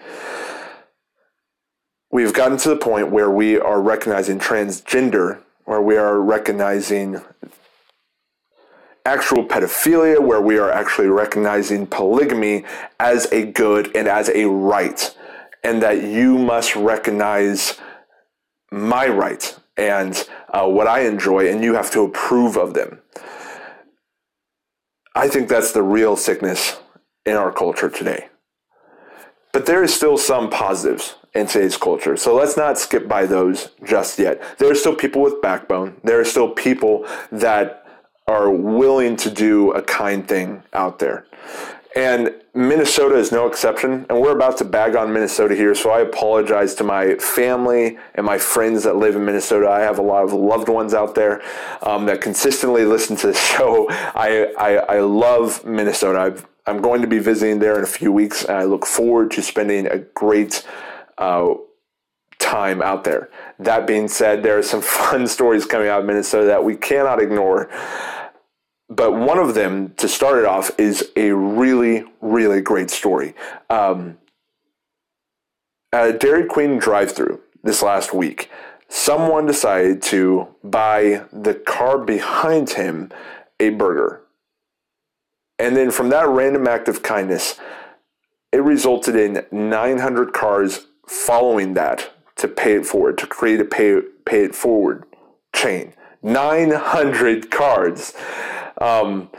We've 2.13 2.35
gotten 2.35 2.59
to 2.59 2.69
the 2.69 2.77
point 2.77 3.11
where 3.11 3.31
we 3.31 3.59
are 3.59 3.81
recognizing 3.81 4.39
transgender, 4.39 5.41
where 5.65 5.81
we 5.81 5.97
are 5.97 6.21
recognizing 6.21 7.23
actual 9.09 9.43
pedophilia, 9.45 10.21
where 10.21 10.41
we 10.41 10.59
are 10.59 10.71
actually 10.71 11.09
recognizing 11.09 11.87
polygamy 11.87 12.65
as 13.00 13.27
a 13.33 13.47
good 13.47 13.97
and 13.97 14.07
as 14.07 14.29
a 14.29 14.45
right, 14.45 15.17
and 15.65 15.83
that 15.83 16.03
you 16.03 16.38
must 16.38 16.77
recognize 16.77 17.79
my 18.71 19.07
right 19.09 19.59
and 19.79 20.29
uh, 20.53 20.67
what 20.67 20.87
I 20.87 21.00
enjoy, 21.07 21.49
and 21.50 21.65
you 21.65 21.75
have 21.75 21.91
to 21.93 22.03
approve 22.03 22.57
of 22.57 22.75
them. 22.75 23.00
I 25.15 25.27
think 25.29 25.49
that's 25.49 25.73
the 25.73 25.83
real 25.83 26.17
sickness 26.17 26.79
in 27.25 27.35
our 27.37 27.53
culture 27.53 27.88
today. 27.88 28.29
But 29.53 29.67
there 29.67 29.83
is 29.83 29.95
still 29.95 30.19
some 30.19 30.50
positives 30.50 31.15
in 31.35 31.47
today's 31.47 31.77
culture. 31.77 32.17
So 32.17 32.35
let's 32.35 32.57
not 32.57 32.79
skip 32.79 33.09
by 33.09 33.25
those 33.25 33.71
just 33.85 34.19
yet. 34.19 34.43
There 34.59 34.71
are 34.71 34.75
still 34.75 34.95
people 34.95 35.23
with 35.23 35.41
backbone. 35.41 35.97
There 36.05 36.21
are 36.21 36.25
still 36.25 36.50
people 36.50 37.07
that 37.33 37.88
are 38.29 38.51
willing 38.51 39.17
to 39.17 39.31
do 39.31 39.73
a 39.73 39.83
kind 39.83 40.29
thing 40.29 40.63
out 40.75 40.99
there. 40.99 41.25
And 41.97 42.35
Minnesota 42.55 43.17
is 43.17 43.33
no 43.33 43.47
exception. 43.47 44.05
And 44.09 44.21
we're 44.21 44.37
about 44.37 44.59
to 44.59 44.65
bag 44.65 44.95
on 44.95 45.13
Minnesota 45.13 45.55
here. 45.55 45.75
So 45.75 45.91
I 45.91 46.01
apologize 46.01 46.75
to 46.77 46.85
my 46.85 47.15
family 47.17 47.99
and 48.15 48.27
my 48.27 48.39
friends 48.39 48.85
that 48.85 48.97
live 48.97 49.17
in 49.17 49.25
Minnesota. 49.25 49.69
I 49.69 49.81
have 49.81 49.99
a 49.99 50.03
lot 50.03 50.23
of 50.23 50.33
loved 50.33 50.69
ones 50.69 50.93
out 50.93 51.15
there 51.15 51.43
um, 51.83 52.07
that 52.07 52.21
consistently 52.21 52.85
listen 52.85 53.17
to 53.17 53.29
the 53.29 53.35
show. 53.53 53.87
I, 53.91 54.53
I, 54.59 54.77
I 54.77 55.01
love 55.01 55.65
Minnesota. 55.65 56.21
I've, 56.21 56.47
I'm 56.67 56.83
going 56.83 57.01
to 57.01 57.09
be 57.09 57.19
visiting 57.19 57.59
there 57.59 57.79
in 57.79 57.83
a 57.83 57.89
few 57.89 58.13
weeks. 58.13 58.45
And 58.45 58.59
I 58.59 58.65
look 58.65 58.85
forward 58.85 59.31
to 59.33 59.43
spending 59.43 59.87
a 59.87 59.99
great 59.99 60.67
uh, 61.17 61.55
time 62.39 62.83
out 62.83 63.05
there. 63.05 63.31
That 63.59 63.87
being 63.87 64.09
said, 64.09 64.43
there 64.43 64.59
are 64.59 64.63
some 64.63 64.83
fun 64.83 65.27
stories 65.27 65.65
coming 65.65 65.89
out 65.89 66.01
of 66.01 66.07
Minnesota 66.07 66.47
that 66.47 66.63
we 66.63 66.77
cannot 66.77 67.21
ignore 67.21 67.71
but 68.88 69.12
one 69.12 69.38
of 69.38 69.54
them, 69.54 69.95
to 69.99 70.09
start 70.09 70.38
it 70.38 70.45
off, 70.45 70.71
is 70.78 71.11
a 71.16 71.33
really, 71.33 72.04
really 72.21 72.61
great 72.61 72.90
story. 72.90 73.35
Um, 73.68 74.18
Dairy 75.92 76.47
Queen 76.47 76.78
drive 76.78 77.12
through 77.12 77.40
this 77.62 77.83
last 77.83 78.14
week, 78.14 78.50
someone 78.88 79.47
decided 79.47 80.02
to 80.02 80.49
buy 80.64 81.25
the 81.33 81.54
car 81.54 81.99
behind 81.99 82.71
him 82.71 83.11
a 83.61 83.71
burger. 83.71 84.23
And 85.59 85.76
then 85.76 85.90
from 85.90 86.09
that 86.11 86.28
random 86.28 86.66
act 86.68 86.88
of 86.88 87.02
kindness, 87.02 87.59
it 88.52 88.62
resulted 88.62 89.16
in 89.16 89.45
900 89.50 90.33
cars 90.33 90.87
following 91.07 91.75
that 91.75 92.12
to 92.37 92.49
pay 92.49 92.75
it 92.75 92.87
forward, 92.87 93.18
to 93.18 93.26
create 93.26 93.61
a 93.61 93.64
pay, 93.64 94.00
pay 94.25 94.45
it 94.45 94.54
forward 94.54 95.04
chain. 95.54 95.95
900 96.23 97.50
cards. 97.50 98.14
Um, 98.81 99.31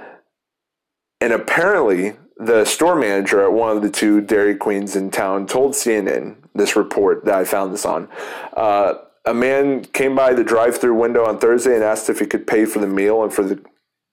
and 1.22 1.34
apparently, 1.34 2.15
the 2.38 2.65
store 2.65 2.96
manager 2.96 3.43
at 3.43 3.51
one 3.51 3.75
of 3.75 3.84
the 3.84 3.89
two 3.89 4.22
Dairy 4.22 4.55
Queens 4.55 4.96
in 4.96 5.12
town 5.12 5.46
told 5.46 5.74
CNN 5.74 6.38
this 6.55 6.75
report 6.75 7.25
that 7.25 7.36
I 7.36 7.43
found 7.43 7.74
this 7.74 7.86
on. 7.86 8.08
Uh, 8.55 8.93
a 9.25 9.34
man 9.34 9.84
came 9.86 10.15
by 10.15 10.34
the 10.34 10.43
drive-through 10.43 10.96
window 10.96 11.25
on 11.25 11.39
Thursday 11.39 11.75
and 11.75 11.84
asked 11.84 12.10
if 12.10 12.19
he 12.19 12.25
could 12.25 12.48
pay 12.48 12.65
for 12.65 12.79
the 12.79 12.88
meal 12.88 13.24
and 13.24 13.34
for 13.34 13.43
the 13.43 13.62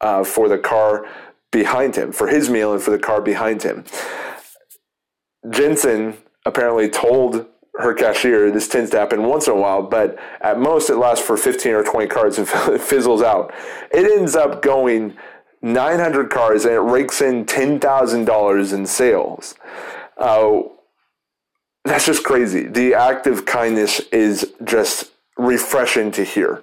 uh, 0.01 0.23
for 0.25 0.49
the 0.49 0.59
car 0.59 1.07
behind 1.53 1.97
him, 1.97 2.13
for 2.13 2.27
his 2.27 2.51
meal 2.51 2.73
and 2.75 2.83
for 2.83 2.91
the 2.91 2.99
car 2.99 3.23
behind 3.23 3.63
him. 3.63 3.85
Jensen 5.49 6.19
apparently 6.45 6.89
told 6.89 7.47
her 7.79 7.95
cashier. 7.95 8.51
This 8.51 8.69
tends 8.69 8.91
to 8.91 8.99
happen 8.99 9.25
once 9.25 9.47
in 9.47 9.53
a 9.53 9.57
while, 9.57 9.83
but 9.83 10.19
at 10.41 10.59
most 10.59 10.91
it 10.91 10.97
lasts 10.97 11.25
for 11.25 11.37
15 11.37 11.73
or 11.73 11.85
20 11.85 12.07
cards 12.07 12.39
and 12.39 12.49
fizzles 12.81 13.23
out. 13.23 13.53
It 13.91 14.11
ends 14.11 14.35
up 14.35 14.63
going 14.63 15.17
900 15.63 16.31
cards 16.31 16.65
and 16.65 16.75
it 16.75 16.81
rakes 16.81 17.21
in 17.21 17.45
$10,000 17.45 18.73
in 18.73 18.87
sales. 18.87 19.55
Uh, 20.17 20.61
that's 21.85 22.07
just 22.07 22.25
crazy. 22.25 22.67
The 22.67 22.95
act 22.95 23.27
of 23.27 23.45
kindness 23.45 24.01
is 24.13 24.53
just 24.65 25.13
refreshing 25.37 26.11
to 26.13 26.25
hear. 26.25 26.63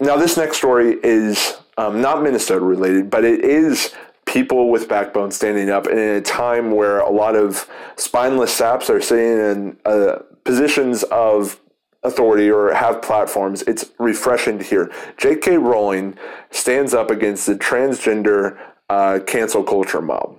Now, 0.00 0.16
this 0.16 0.36
next 0.36 0.58
story 0.58 0.98
is 1.02 1.56
um, 1.78 2.00
not 2.00 2.22
Minnesota 2.22 2.64
related, 2.64 3.08
but 3.08 3.24
it 3.24 3.44
is 3.44 3.94
people 4.36 4.68
with 4.68 4.86
backbone 4.86 5.30
standing 5.30 5.70
up 5.70 5.86
in 5.86 5.96
a 5.96 6.20
time 6.20 6.70
where 6.70 6.98
a 6.98 7.10
lot 7.10 7.34
of 7.34 7.66
spineless 7.96 8.52
saps 8.52 8.90
are 8.90 9.00
sitting 9.00 9.38
in 9.38 9.76
uh, 9.86 10.18
positions 10.44 11.04
of 11.04 11.58
authority 12.02 12.50
or 12.50 12.74
have 12.74 13.00
platforms, 13.00 13.62
it's 13.62 13.92
refreshing 13.98 14.58
to 14.58 14.64
hear. 14.64 14.92
J.K. 15.16 15.56
Rowling 15.56 16.18
stands 16.50 16.92
up 16.92 17.10
against 17.10 17.46
the 17.46 17.54
transgender 17.54 18.58
uh, 18.90 19.20
cancel 19.26 19.64
culture 19.64 20.02
mob. 20.02 20.36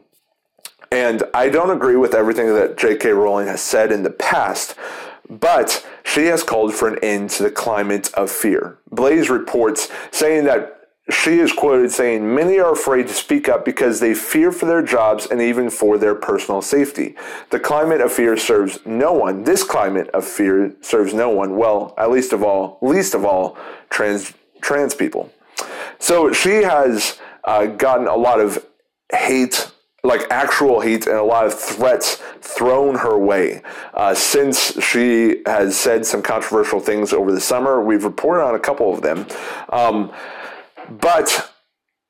And 0.92 1.24
I 1.34 1.50
don't 1.50 1.72
agree 1.72 1.96
with 1.96 2.14
everything 2.14 2.54
that 2.54 2.78
J.K. 2.78 3.10
Rowling 3.10 3.48
has 3.48 3.62
said 3.62 3.92
in 3.92 4.04
the 4.04 4.12
past, 4.12 4.76
but 5.28 5.84
she 6.04 6.26
has 6.26 6.44
called 6.44 6.76
for 6.76 6.88
an 6.88 7.00
end 7.02 7.32
to 7.32 7.44
the 7.44 7.52
climate 7.52 8.14
of 8.14 8.30
fear. 8.30 8.78
Blaze 8.92 9.32
reports 9.32 9.90
saying 10.12 10.44
that 10.44 10.77
she 11.10 11.40
is 11.40 11.54
quoted 11.54 11.92
saying, 11.92 12.36
Many 12.36 12.60
are 12.60 12.74
afraid 12.74 13.08
to 13.08 13.14
speak 13.14 13.48
up 13.48 13.64
because 13.64 14.00
they 14.00 14.14
fear 14.14 14.52
for 14.52 14.66
their 14.66 14.82
jobs 14.82 15.26
and 15.26 15.42
even 15.42 15.70
for 15.70 15.98
their 15.98 16.16
personal 16.16 16.62
safety. 16.62 17.16
The 17.50 17.60
climate 17.60 18.02
of 18.02 18.12
fear 18.12 18.36
serves 18.36 18.80
no 18.86 19.14
one. 19.14 19.44
This 19.44 19.64
climate 19.64 20.10
of 20.10 20.26
fear 20.26 20.76
serves 20.82 21.14
no 21.14 21.30
one. 21.30 21.56
Well, 21.56 21.94
at 21.98 22.12
least 22.12 22.34
of 22.34 22.44
all, 22.44 22.78
least 22.82 23.14
of 23.14 23.24
all, 23.24 23.58
trans, 23.90 24.34
trans 24.62 24.94
people. 24.96 25.32
So 26.00 26.34
she 26.34 26.64
has 26.64 27.20
uh, 27.46 27.68
gotten 27.68 28.08
a 28.08 28.16
lot 28.16 28.40
of 28.40 28.66
hate 29.14 29.72
like 30.04 30.22
actual 30.30 30.80
hate 30.80 31.06
and 31.06 31.18
a 31.18 31.24
lot 31.24 31.46
of 31.46 31.54
threats 31.54 32.22
thrown 32.42 32.96
her 32.96 33.18
way. 33.18 33.62
Uh, 33.94 34.14
since 34.16 34.82
she 34.82 35.42
has 35.46 35.78
said 35.78 36.06
some 36.06 36.22
controversial 36.22 36.80
things 36.80 37.12
over 37.12 37.32
the 37.32 37.42
summer, 37.42 37.84
we've 37.84 38.06
reported 38.06 38.44
on 38.44 38.56
a 38.56 38.60
couple 38.60 38.94
of 38.94 39.02
them. 39.02 39.26
Um, 39.70 40.12
but 40.90 41.54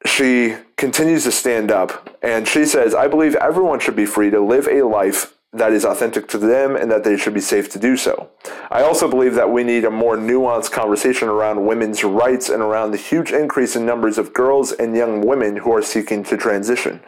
she 0.06 0.56
continues 0.78 1.24
to 1.24 1.32
stand 1.32 1.72
up 1.72 2.18
and 2.22 2.48
she 2.48 2.66
says, 2.66 2.94
I 2.94 3.08
believe 3.08 3.36
everyone 3.36 3.80
should 3.80 3.96
be 3.96 4.06
free 4.06 4.30
to 4.30 4.40
live 4.40 4.68
a 4.68 4.84
life 4.84 5.34
that 5.54 5.72
is 5.72 5.86
authentic 5.86 6.28
to 6.28 6.38
them 6.38 6.76
and 6.76 6.92
that 6.92 7.04
they 7.04 7.18
should 7.18 7.34
be 7.34 7.40
safe 7.40 7.70
to 7.70 7.80
do 7.80 7.98
so. 7.98 8.30
I 8.70 8.84
also 8.84 9.10
believe 9.10 9.34
that 9.36 9.50
we 9.50 9.64
need 9.64 9.86
a 9.86 9.90
more 9.90 10.18
nuanced 10.18 10.72
conversation 10.72 11.30
around 11.30 11.66
women's 11.66 12.04
rights 12.04 12.50
and 12.50 12.62
around 12.62 12.92
the 12.92 12.98
huge 12.98 13.32
increase 13.32 13.76
in 13.76 13.86
numbers 13.86 14.18
of 14.18 14.34
girls 14.34 14.72
and 14.74 14.96
young 14.96 15.22
women 15.22 15.58
who 15.58 15.74
are 15.74 15.82
seeking 15.82 16.24
to 16.26 16.38
transition. 16.38 17.00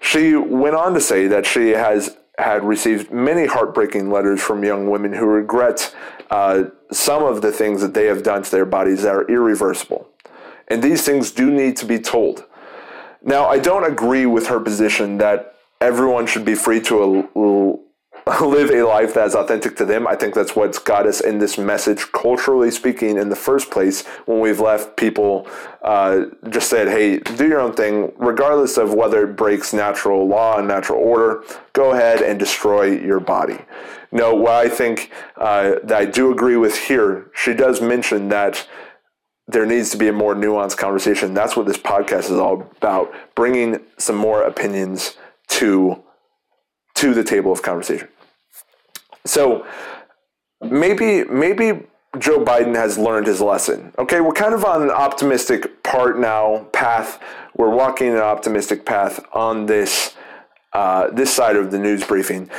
She 0.00 0.34
went 0.34 0.76
on 0.76 0.94
to 0.94 1.00
say 1.00 1.26
that 1.26 1.46
she 1.46 1.70
has 1.70 2.16
had 2.38 2.64
received 2.64 3.10
many 3.12 3.46
heartbreaking 3.46 4.10
letters 4.10 4.40
from 4.40 4.64
young 4.64 4.90
women 4.90 5.12
who 5.12 5.26
regret 5.26 5.94
uh, 6.30 6.64
some 6.90 7.22
of 7.22 7.42
the 7.42 7.52
things 7.52 7.80
that 7.80 7.94
they 7.94 8.06
have 8.06 8.22
done 8.22 8.42
to 8.42 8.50
their 8.50 8.64
bodies 8.64 9.02
that 9.02 9.14
are 9.14 9.28
irreversible. 9.30 10.08
And 10.68 10.82
these 10.82 11.02
things 11.04 11.30
do 11.30 11.50
need 11.50 11.76
to 11.78 11.86
be 11.86 11.98
told. 11.98 12.44
Now, 13.22 13.46
I 13.46 13.58
don't 13.58 13.84
agree 13.84 14.26
with 14.26 14.48
her 14.48 14.60
position 14.60 15.18
that 15.18 15.54
everyone 15.80 16.26
should 16.26 16.44
be 16.44 16.54
free 16.54 16.80
to 16.82 17.80
live 18.40 18.70
a 18.70 18.82
life 18.82 19.12
that's 19.12 19.34
authentic 19.34 19.76
to 19.76 19.84
them. 19.84 20.06
I 20.06 20.14
think 20.14 20.34
that's 20.34 20.56
what's 20.56 20.78
got 20.78 21.06
us 21.06 21.20
in 21.20 21.38
this 21.38 21.58
message, 21.58 22.10
culturally 22.12 22.70
speaking, 22.70 23.18
in 23.18 23.28
the 23.28 23.36
first 23.36 23.70
place, 23.70 24.06
when 24.24 24.40
we've 24.40 24.60
left 24.60 24.96
people 24.96 25.46
uh, 25.82 26.22
just 26.48 26.70
said, 26.70 26.88
hey, 26.88 27.18
do 27.18 27.46
your 27.46 27.60
own 27.60 27.74
thing, 27.74 28.12
regardless 28.16 28.78
of 28.78 28.94
whether 28.94 29.28
it 29.28 29.36
breaks 29.36 29.74
natural 29.74 30.26
law 30.26 30.58
and 30.58 30.66
natural 30.66 30.98
order, 30.98 31.44
go 31.74 31.92
ahead 31.92 32.22
and 32.22 32.38
destroy 32.38 32.84
your 32.84 33.20
body. 33.20 33.58
no, 34.10 34.34
what 34.34 34.52
I 34.52 34.68
think 34.70 35.10
uh, 35.36 35.74
that 35.82 35.98
I 35.98 36.04
do 36.06 36.32
agree 36.32 36.56
with 36.56 36.78
here, 36.78 37.30
she 37.34 37.52
does 37.52 37.82
mention 37.82 38.28
that 38.30 38.66
there 39.46 39.66
needs 39.66 39.90
to 39.90 39.96
be 39.96 40.08
a 40.08 40.12
more 40.12 40.34
nuanced 40.34 40.76
conversation. 40.76 41.34
That's 41.34 41.56
what 41.56 41.66
this 41.66 41.76
podcast 41.76 42.30
is 42.30 42.32
all 42.32 42.62
about, 42.76 43.12
bringing 43.34 43.80
some 43.98 44.16
more 44.16 44.42
opinions 44.42 45.16
to 45.48 46.02
to 46.96 47.12
the 47.12 47.24
table 47.24 47.52
of 47.52 47.62
conversation. 47.62 48.08
So 49.26 49.66
maybe 50.62 51.24
maybe 51.24 51.86
Joe 52.18 52.44
Biden 52.44 52.74
has 52.76 52.96
learned 52.96 53.26
his 53.26 53.40
lesson. 53.40 53.92
Okay, 53.98 54.20
we're 54.20 54.32
kind 54.32 54.54
of 54.54 54.64
on 54.64 54.82
an 54.82 54.90
optimistic 54.90 55.82
part 55.82 56.18
now, 56.18 56.64
path. 56.72 57.20
We're 57.56 57.74
walking 57.74 58.08
an 58.08 58.18
optimistic 58.18 58.86
path 58.86 59.24
on 59.32 59.66
this 59.66 60.14
uh, 60.72 61.10
this 61.10 61.32
side 61.32 61.56
of 61.56 61.70
the 61.70 61.78
news 61.78 62.04
briefing. 62.04 62.50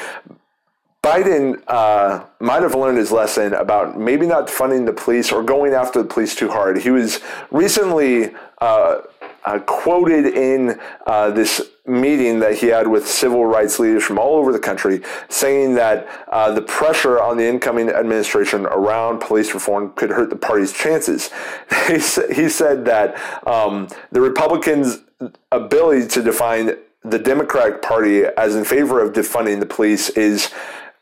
Biden 1.06 1.62
uh, 1.68 2.26
might 2.40 2.64
have 2.64 2.74
learned 2.74 2.98
his 2.98 3.12
lesson 3.12 3.54
about 3.54 3.96
maybe 3.96 4.26
not 4.26 4.50
funding 4.50 4.86
the 4.86 4.92
police 4.92 5.32
or 5.32 5.44
going 5.44 5.72
after 5.72 6.02
the 6.02 6.10
police 6.10 6.36
too 6.36 6.50
hard. 6.50 6.80
He 6.80 6.90
was 6.90 7.20
recently 7.52 8.34
uh, 8.58 9.02
uh, 9.46 9.60
quoted 9.68 10.26
in 10.26 10.80
uh, 11.06 11.30
this 11.30 11.62
meeting 11.86 12.40
that 12.40 12.56
he 12.56 12.66
had 12.66 12.88
with 12.88 13.08
civil 13.08 13.46
rights 13.46 13.78
leaders 13.78 14.04
from 14.04 14.18
all 14.18 14.36
over 14.36 14.52
the 14.52 14.58
country, 14.58 15.04
saying 15.30 15.76
that 15.76 16.08
uh, 16.30 16.52
the 16.52 16.64
pressure 16.64 17.22
on 17.22 17.38
the 17.38 17.46
incoming 17.46 17.90
administration 17.90 18.66
around 18.66 19.20
police 19.20 19.54
reform 19.54 19.94
could 19.94 20.10
hurt 20.10 20.32
the 20.32 20.36
party's 20.36 20.74
chances. 20.74 21.30
he, 21.86 22.00
he 22.34 22.50
said 22.50 22.84
that 22.86 23.16
um, 23.46 23.88
the 24.12 24.22
Republicans' 24.22 25.02
ability 25.52 26.08
to 26.08 26.24
define 26.24 26.76
the 27.04 27.20
Democratic 27.20 27.84
Party 27.84 28.24
as 28.26 28.56
in 28.56 28.66
favor 28.66 29.00
of 29.00 29.14
defunding 29.14 29.60
the 29.60 29.66
police 29.68 30.10
is, 30.10 30.52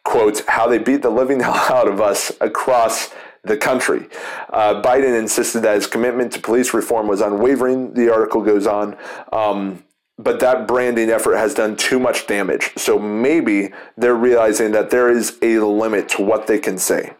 quote, 0.04 0.44
how 0.48 0.68
they 0.68 0.78
beat 0.78 1.02
the 1.02 1.10
living 1.10 1.40
hell 1.42 1.54
out 1.54 1.88
of 1.88 2.02
us 2.02 2.32
across 2.42 3.14
the 3.44 3.58
country. 3.58 4.08
Uh, 4.52 4.82
Biden 4.82 5.18
insisted 5.18 5.62
that 5.62 5.76
his 5.76 5.88
commitment 5.88 6.32
to 6.34 6.40
police 6.40 6.74
reform 6.74 7.08
was 7.08 7.22
unwavering, 7.22 7.94
the 7.94 8.12
article 8.12 8.42
goes 8.42 8.66
on. 8.66 8.96
Um, 9.32 9.84
but 10.18 10.40
that 10.40 10.68
branding 10.68 11.10
effort 11.10 11.36
has 11.36 11.54
done 11.54 11.76
too 11.76 12.00
much 12.00 12.28
damage. 12.28 12.72
So 12.78 13.00
maybe 13.00 13.74
they're 13.98 14.16
realizing 14.16 14.72
that 14.72 14.92
there 14.92 15.10
is 15.10 15.38
a 15.42 15.60
limit 15.60 16.08
to 16.10 16.22
what 16.22 16.48
they 16.48 16.60
can 16.60 16.78
say. 16.78 17.14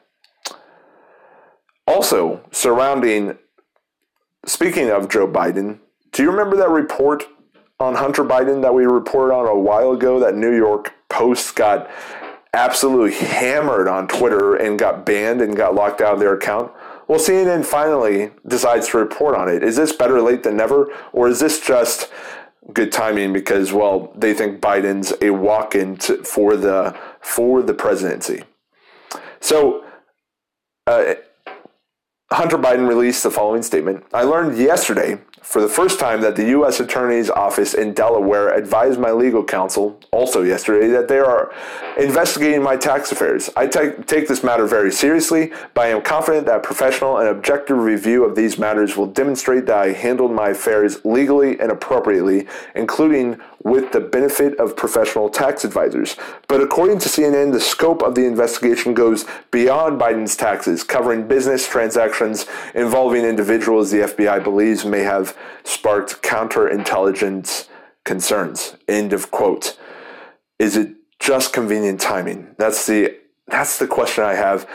Also, 1.88 2.46
surrounding, 2.52 3.38
speaking 4.46 4.90
of 4.90 5.10
Joe 5.10 5.28
Biden, 5.28 5.80
do 6.12 6.24
you 6.24 6.32
remember 6.32 6.56
that 6.58 6.70
report 6.70 7.24
on 7.80 7.96
Hunter 7.96 8.24
Biden 8.24 8.62
that 8.62 8.74
we 8.74 8.86
reported 8.86 9.34
on 9.34 9.48
a 9.48 9.58
while 9.58 9.92
ago 9.92 10.20
that 10.20 10.36
New 10.36 10.56
York 10.56 10.94
Post 11.10 11.56
got 11.56 11.90
absolutely 12.54 13.14
hammered 13.14 13.88
on 13.88 14.08
Twitter 14.08 14.56
and 14.56 14.78
got 14.78 15.06
banned 15.06 15.42
and 15.42 15.56
got 15.56 15.76
locked 15.76 16.02
out 16.02 16.14
of 16.14 16.20
their 16.20 16.34
account? 16.34 16.72
Well, 17.08 17.20
CNN 17.20 17.66
finally 17.66 18.32
decides 18.48 18.88
to 18.90 18.98
report 18.98 19.36
on 19.36 19.50
it. 19.50 19.64
Is 19.64 19.76
this 19.76 19.92
better 19.92 20.22
late 20.22 20.44
than 20.44 20.56
never, 20.56 20.94
or 21.12 21.28
is 21.28 21.40
this 21.40 21.60
just 21.60 22.10
good 22.72 22.94
timing 22.94 23.34
because 23.34 23.74
well 23.74 24.14
they 24.16 24.34
think 24.34 24.62
Biden's 24.62 25.14
a 25.22 25.32
walk-in 25.32 25.98
to, 25.98 26.24
for 26.24 26.56
the 26.56 26.98
for 27.22 27.62
the 27.62 27.74
presidency? 27.74 28.44
So. 29.40 29.84
Uh, 30.86 31.16
Hunter 32.34 32.58
Biden 32.58 32.88
released 32.88 33.22
the 33.22 33.30
following 33.30 33.62
statement. 33.62 34.04
I 34.12 34.24
learned 34.24 34.58
yesterday 34.58 35.20
for 35.44 35.62
the 35.62 35.68
first 35.68 36.00
time 36.00 36.22
that 36.22 36.36
the 36.36 36.48
U.S. 36.48 36.80
Attorney's 36.80 37.30
Office 37.30 37.76
in 37.76 37.94
Delaware 37.94 38.56
advised 38.56 39.00
my 39.00 39.12
legal 39.12 39.44
counsel, 39.44 40.00
also 40.10 40.42
yesterday, 40.42 40.88
that 40.88 41.10
they 41.10 41.20
are 41.20 41.54
investigating 42.00 42.64
my 42.64 42.76
tax 42.76 43.12
affairs. 43.12 43.52
I 43.56 43.68
take 43.68 44.28
this 44.28 44.42
matter 44.42 44.66
very 44.66 44.92
seriously, 44.92 45.52
but 45.76 45.82
I 45.82 45.88
am 45.90 46.02
confident 46.02 46.48
that 46.48 46.64
professional 46.64 47.18
and 47.18 47.28
objective 47.28 47.78
review 47.78 48.24
of 48.24 48.36
these 48.36 48.58
matters 48.58 48.98
will 48.98 49.06
demonstrate 49.06 49.68
that 49.68 49.78
I 49.78 49.92
handled 49.92 50.32
my 50.32 50.50
affairs 50.50 51.04
legally 51.06 51.60
and 51.60 51.72
appropriately, 51.72 52.48
including 52.74 53.40
with 53.64 53.92
the 53.92 54.00
benefit 54.00 54.58
of 54.60 54.76
professional 54.76 55.30
tax 55.30 55.64
advisors. 55.64 56.16
But 56.48 56.62
according 56.62 57.00
to 57.00 57.10
CNN, 57.10 57.52
the 57.52 57.62
scope 57.62 58.02
of 58.02 58.16
the 58.16 58.26
investigation 58.26 58.94
goes 58.94 59.26
beyond 59.52 60.00
Biden's 60.00 60.36
taxes, 60.36 60.84
covering 60.84 61.28
business 61.28 61.68
transactions 61.68 62.23
involving 62.74 63.24
individuals 63.24 63.92
the 63.92 64.00
FBI 64.00 64.44
believes 64.44 64.86
may 64.86 65.02
have 65.02 65.38
sparked 65.64 66.22
counterintelligence 66.22 67.68
concerns. 68.04 68.76
End 68.88 69.14
of 69.14 69.32
quote. 69.32 69.78
Is 70.60 70.76
it 70.76 70.96
just 71.20 71.54
convenient 71.54 72.00
timing? 72.00 72.56
That's 72.58 72.86
the 72.86 73.18
that's 73.48 73.78
the 73.78 73.88
question 73.88 74.24
I 74.24 74.36
have. 74.36 74.68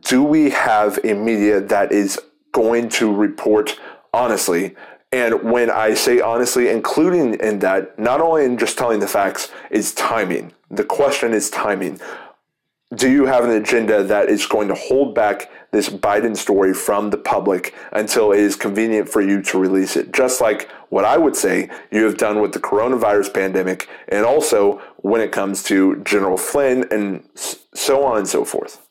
Do 0.00 0.22
we 0.22 0.50
have 0.50 0.98
a 1.04 1.14
media 1.14 1.60
that 1.60 1.92
is 1.92 2.20
going 2.52 2.88
to 2.90 3.12
report 3.14 3.78
honestly 4.12 4.76
and 5.10 5.42
when 5.42 5.70
I 5.70 5.94
say 5.94 6.20
honestly, 6.20 6.68
including 6.68 7.34
in 7.34 7.60
that, 7.60 7.98
not 7.98 8.20
only 8.20 8.44
in 8.44 8.58
just 8.58 8.76
telling 8.76 9.00
the 9.00 9.08
facts, 9.08 9.50
is 9.70 9.94
timing. 9.94 10.52
The 10.70 10.84
question 10.84 11.32
is 11.32 11.48
timing. 11.48 11.98
Do 12.94 13.10
you 13.10 13.26
have 13.26 13.44
an 13.44 13.50
agenda 13.50 14.02
that 14.02 14.28
is 14.28 14.46
going 14.46 14.68
to 14.68 14.74
hold 14.74 15.14
back 15.14 15.50
this 15.70 15.88
Biden 15.88 16.36
story 16.36 16.72
from 16.72 17.10
the 17.10 17.18
public 17.18 17.74
until 17.92 18.32
it 18.32 18.40
is 18.40 18.56
convenient 18.56 19.08
for 19.08 19.20
you 19.20 19.42
to 19.42 19.58
release 19.58 19.96
it? 19.96 20.12
Just 20.12 20.40
like 20.40 20.70
what 20.88 21.04
I 21.04 21.18
would 21.18 21.36
say 21.36 21.70
you 21.90 22.04
have 22.04 22.16
done 22.16 22.40
with 22.40 22.52
the 22.52 22.60
coronavirus 22.60 23.34
pandemic, 23.34 23.88
and 24.08 24.24
also 24.24 24.80
when 24.98 25.20
it 25.20 25.32
comes 25.32 25.62
to 25.64 25.96
General 26.04 26.36
Flynn 26.36 26.86
and 26.90 27.28
so 27.34 28.04
on 28.04 28.18
and 28.18 28.28
so 28.28 28.44
forth. 28.44 28.86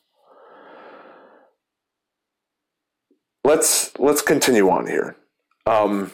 Let's 3.44 3.98
let's 3.98 4.22
continue 4.22 4.68
on 4.68 4.86
here. 4.86 5.16
Um, 5.66 6.12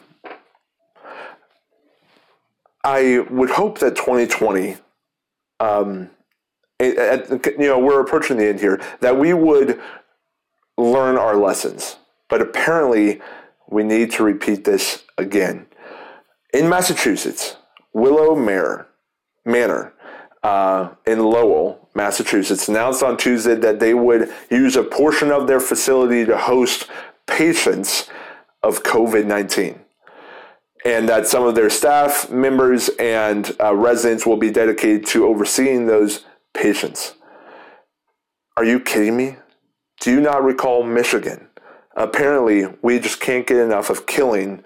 I 2.85 3.25
would 3.31 3.51
hope 3.51 3.79
that 3.79 3.97
2020, 3.97 4.77
um, 5.59 6.11
at, 6.79 7.31
you 7.31 7.67
know, 7.67 7.79
we're 7.79 8.01
approaching 8.01 8.37
the 8.37 8.47
end 8.47 8.61
here, 8.61 8.81
that 9.01 9.19
we 9.19 9.33
would 9.33 9.81
learn 10.77 11.17
our 11.17 11.37
lessons. 11.37 11.97
But 12.29 12.41
apparently, 12.41 13.21
we 13.69 13.83
need 13.83 14.11
to 14.13 14.25
repeat 14.25 14.65
this 14.65 15.05
again. 15.19 15.67
In 16.53 16.69
Massachusetts, 16.69 17.57
Willow 17.93 18.35
Mare, 18.35 18.87
Manor 19.45 19.93
uh, 20.43 20.91
in 21.07 21.21
Lowell, 21.21 21.89
Massachusetts, 21.95 22.69
announced 22.69 23.03
on 23.03 23.17
Tuesday 23.17 23.55
that 23.55 23.81
they 23.81 23.95
would 23.95 24.33
use 24.51 24.77
a 24.77 24.83
portion 24.83 25.31
of 25.31 25.47
their 25.47 25.61
facility 25.61 26.25
to 26.25 26.37
host 26.37 26.89
patients 27.27 28.09
of 28.63 28.83
COVID 28.83 29.27
19. 29.27 29.81
And 30.85 31.09
that 31.09 31.27
some 31.27 31.45
of 31.45 31.55
their 31.55 31.71
staff 31.71 32.31
members 32.31 32.91
and 32.99 33.57
uh, 33.59 33.75
residents 33.75 34.27
will 34.27 34.37
be 34.37 34.51
dedicated 34.51 35.07
to 35.07 35.27
overseeing 35.27 35.87
those 35.87 36.27
patients. 36.53 37.15
Are 38.57 38.65
you 38.65 38.81
kidding 38.81 39.17
me? 39.17 39.37
Do 40.01 40.11
you 40.11 40.21
not 40.21 40.45
recall 40.45 40.83
Michigan? 40.85 41.49
Apparently, 41.97 42.67
we 42.83 42.99
just 42.99 43.21
can't 43.21 43.47
get 43.47 43.59
enough 43.59 43.91
of 43.91 44.07
killing 44.07 44.65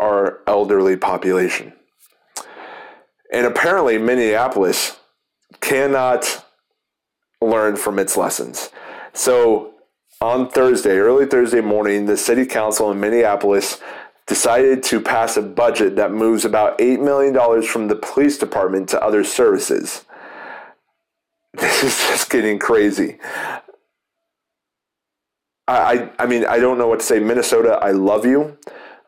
our 0.00 0.40
elderly 0.46 0.96
population. 0.96 1.72
And 3.32 3.46
apparently, 3.46 3.98
Minneapolis 3.98 4.98
cannot 5.60 6.44
learn 7.40 7.76
from 7.76 7.98
its 7.98 8.16
lessons. 8.16 8.70
So 9.12 9.74
on 10.20 10.48
Thursday, 10.50 10.96
early 10.96 11.26
Thursday 11.26 11.60
morning, 11.60 12.06
the 12.06 12.16
city 12.16 12.46
council 12.46 12.90
in 12.90 13.00
Minneapolis 13.00 13.80
decided 14.26 14.82
to 14.84 15.00
pass 15.00 15.36
a 15.36 15.42
budget 15.42 15.96
that 15.96 16.12
moves 16.12 16.44
about 16.44 16.78
$8 16.78 17.00
million 17.00 17.62
from 17.62 17.88
the 17.88 17.96
police 17.96 18.38
department 18.38 18.88
to 18.90 19.02
other 19.02 19.24
services. 19.24 20.04
This 21.56 21.84
is 21.84 21.96
just 22.08 22.30
getting 22.30 22.58
crazy. 22.58 23.18
I, 25.66 26.10
I, 26.18 26.26
mean, 26.26 26.44
I 26.44 26.58
don't 26.58 26.76
know 26.78 26.88
what 26.88 27.00
to 27.00 27.06
say. 27.06 27.18
Minnesota, 27.20 27.78
I 27.80 27.92
love 27.92 28.26
you. 28.26 28.58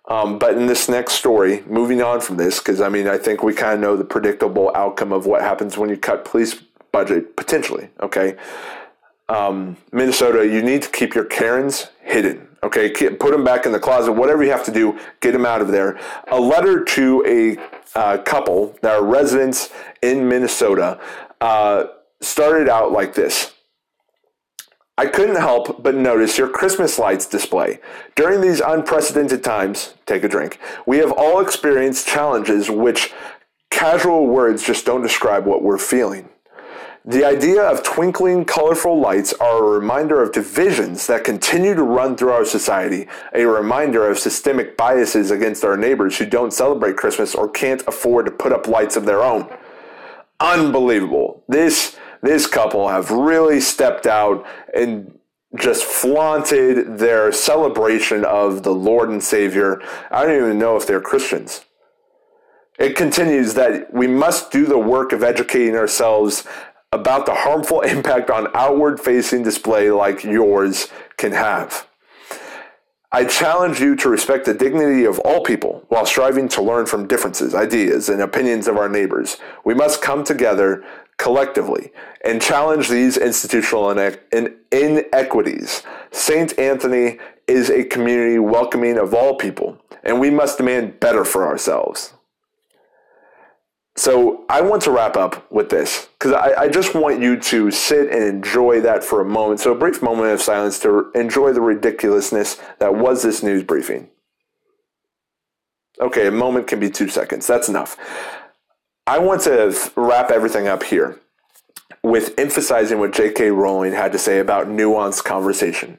Um, 0.09 0.39
but 0.39 0.57
in 0.57 0.67
this 0.67 0.89
next 0.89 1.15
story, 1.15 1.65
moving 1.67 2.01
on 2.01 2.21
from 2.21 2.37
this, 2.37 2.61
because 2.61 2.81
I 2.81 2.89
mean, 2.89 3.09
I 3.09 3.19
think 3.19 3.43
we 3.43 3.53
kind 3.53 3.75
of 3.75 3.81
know 3.81 3.97
the 3.97 4.05
predictable 4.05 4.71
outcome 4.75 5.13
of 5.13 5.27
what 5.27 5.43
happens 5.43 5.77
when 5.77 5.91
you 5.91 5.97
cut 5.97 6.25
police 6.25 6.55
budget, 6.93 7.37
potentially. 7.37 7.89
Okay 8.01 8.37
um, 9.29 9.77
Minnesota, 9.93 10.47
you 10.47 10.63
need 10.63 10.83
to 10.83 10.91
keep 10.91 11.15
your 11.15 11.25
Karens 11.25 11.89
hidden. 12.03 12.49
Okay, 12.63 12.91
put 12.91 13.31
them 13.31 13.45
back 13.45 13.67
in 13.67 13.73
the 13.73 13.79
closet. 13.79 14.13
Whatever 14.13 14.43
you 14.43 14.51
have 14.51 14.65
to 14.65 14.73
do, 14.73 14.99
get 15.21 15.33
them 15.33 15.47
out 15.47 15.61
of 15.61 15.69
there. 15.69 15.99
A 16.29 16.41
letter 16.41 16.85
to 16.85 17.25
a 17.27 17.99
uh, 17.99 18.19
couple 18.19 18.77
that 18.83 18.97
are 18.97 19.05
residents 19.05 19.71
in 20.03 20.29
Minnesota 20.29 20.99
uh, 21.41 21.85
started 22.21 22.69
out 22.69 22.93
like 22.93 23.15
this. 23.15 23.53
I 24.99 25.07
couldn't 25.07 25.37
help 25.37 25.83
but 25.83 25.95
notice 25.95 26.39
your 26.39 26.49
Christmas 26.49 26.99
lights 26.99 27.27
display. 27.27 27.81
During 28.15 28.41
these 28.41 28.61
unprecedented 28.61 29.45
times, 29.45 29.95
take 30.07 30.25
a 30.25 30.29
drink, 30.29 30.59
we 30.87 30.99
have 30.99 31.13
all 31.13 31.41
experienced 31.41 32.09
challenges 32.09 32.71
which 32.71 33.13
casual 33.71 34.27
words 34.27 34.65
just 34.65 34.87
don't 34.87 35.03
describe 35.03 35.45
what 35.45 35.63
we're 35.63 35.77
feeling. 35.77 36.31
The 37.05 37.25
idea 37.25 37.63
of 37.63 37.83
twinkling, 37.83 38.47
colorful 38.47 38.99
lights 38.99 39.33
are 39.35 39.59
a 39.59 39.79
reminder 39.79 40.21
of 40.21 40.33
divisions 40.33 41.07
that 41.07 41.23
continue 41.25 41.75
to 41.75 41.83
run 41.83 42.17
through 42.17 42.33
our 42.33 42.45
society, 42.45 43.07
a 43.33 43.45
reminder 43.45 44.11
of 44.11 44.19
systemic 44.19 44.77
biases 44.77 45.31
against 45.31 45.63
our 45.63 45.77
neighbors 45.77 46.19
who 46.19 46.27
don't 46.27 46.53
celebrate 46.53 46.97
Christmas 46.97 47.35
or 47.35 47.49
can't 47.49 47.87
afford 47.87 48.27
to 48.27 48.33
put 48.33 48.53
up 48.53 48.67
lights 48.67 48.97
of 48.97 49.05
their 49.05 49.23
own. 49.23 49.49
Unbelievable. 50.41 51.45
This 51.47 51.97
this 52.27 52.47
couple 52.47 52.89
have 52.89 53.11
really 53.11 53.61
stepped 53.61 54.07
out 54.07 54.47
and 54.75 55.19
just 55.57 55.85
flaunted 55.85 56.99
their 56.99 57.33
celebration 57.33 58.25
of 58.25 58.63
the 58.63 58.75
Lord 58.75 59.09
and 59.09 59.23
Savior. 59.23 59.81
I 60.11 60.25
don't 60.25 60.37
even 60.37 60.59
know 60.59 60.77
if 60.77 60.87
they're 60.87 61.01
Christians. 61.01 61.65
It 62.79 62.95
continues 62.95 63.55
that 63.55 63.93
we 63.93 64.07
must 64.07 64.51
do 64.51 64.67
the 64.67 64.79
work 64.79 65.13
of 65.13 65.23
educating 65.23 65.77
ourselves 65.77 66.47
about 66.93 67.27
the 67.27 67.35
harmful 67.35 67.81
impact 67.83 68.31
on 68.31 68.49
outward 68.55 69.01
facing 69.01 69.43
display 69.43 69.91
like 69.91 70.25
yours 70.25 70.89
can 71.17 71.33
have. 71.33 71.87
I 73.13 73.25
challenge 73.25 73.81
you 73.81 73.97
to 73.97 74.09
respect 74.09 74.45
the 74.45 74.53
dignity 74.53 75.05
of 75.05 75.19
all 75.21 75.43
people 75.43 75.85
while 75.89 76.05
striving 76.05 76.49
to 76.49 76.61
learn 76.61 76.87
from 76.87 77.07
differences, 77.07 77.55
ideas, 77.55 78.09
and 78.09 78.21
opinions 78.21 78.69
of 78.69 78.77
our 78.77 78.89
neighbors. 78.89 79.39
We 79.65 79.75
must 79.75 80.03
come 80.03 80.25
together 80.25 80.85
collectively 81.19 81.93
and 82.25 82.43
challenge 82.43 82.89
these 82.89 83.17
institutional 83.17 83.91
inequities. 83.91 85.83
St. 86.11 86.59
Anthony 86.59 87.19
is 87.47 87.71
a 87.71 87.85
community 87.85 88.39
welcoming 88.39 88.99
of 88.99 89.15
all 89.15 89.37
people, 89.37 89.79
and 90.03 90.21
we 90.21 90.31
must 90.31 90.59
demand 90.59 91.01
better 91.01 91.25
for 91.25 91.47
ourselves. 91.47 92.13
So 93.99 94.45
I 94.51 94.61
want 94.61 94.83
to 94.83 94.91
wrap 94.91 95.17
up 95.17 95.51
with 95.51 95.71
this 95.71 96.09
because 96.19 96.33
I, 96.33 96.65
I, 96.65 96.69
just 96.69 96.95
want 96.95 97.23
you 97.23 97.41
to 97.41 97.71
sit 97.71 98.11
and 98.11 98.23
enjoy 98.23 98.83
that 98.83 99.03
for 99.03 99.23
a 99.23 99.25
moment. 99.25 99.61
So 99.61 99.73
a 99.73 99.75
brief 99.75 100.03
moment 100.03 100.33
of 100.33 100.43
silence 100.43 100.79
to 100.81 101.11
enjoy 101.15 101.55
the 101.55 101.63
ridiculousness 101.63 102.61
that 102.79 102.95
was 102.95 103.23
this 103.23 103.43
news 103.43 103.63
briefing. 103.63 104.11
Okay, 105.99 106.27
a 106.27 106.31
moment 106.31 106.67
can 106.67 106.79
be 106.79 106.91
two 106.91 107.09
seconds. 107.09 107.47
That's 107.47 107.71
enough. 107.71 107.97
I 109.07 109.19
want 109.19 109.43
to 109.43 109.93
wrap 109.97 110.31
everything 110.31 110.67
up 110.67 110.83
here 110.83 111.21
with 112.03 112.35
emphasizing 112.39 112.99
what 112.99 113.13
J.K. 113.13 113.51
Rowling 113.51 113.93
had 113.93 114.13
to 114.13 114.19
say 114.19 114.39
about 114.39 114.69
nuanced 114.69 115.25
conversation. 115.25 115.99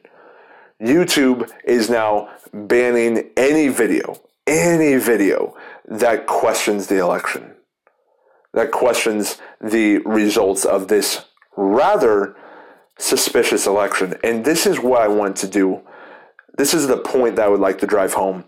YouTube 0.82 1.50
is 1.66 1.90
now 1.90 2.30
banning 2.54 3.30
any 3.36 3.68
video, 3.70 4.22
any 4.46 4.98
video 4.98 5.56
that 5.88 6.28
questions 6.28 6.88
the 6.88 6.98
election 6.98 7.54
that 8.58 8.72
questions 8.72 9.38
the 9.62 10.00
results 10.00 10.66
of 10.66 10.88
this 10.88 11.26
rather 11.56 12.36
suspicious 12.98 13.68
election. 13.68 14.16
And 14.24 14.44
this 14.44 14.66
is 14.66 14.80
what 14.80 15.02
I 15.02 15.08
want 15.08 15.36
to 15.38 15.48
do. 15.48 15.82
This 16.58 16.74
is 16.74 16.88
the 16.88 16.98
point 16.98 17.36
that 17.36 17.46
I 17.46 17.50
would 17.50 17.60
like 17.60 17.78
to 17.80 17.86
drive 17.86 18.14
home 18.14 18.46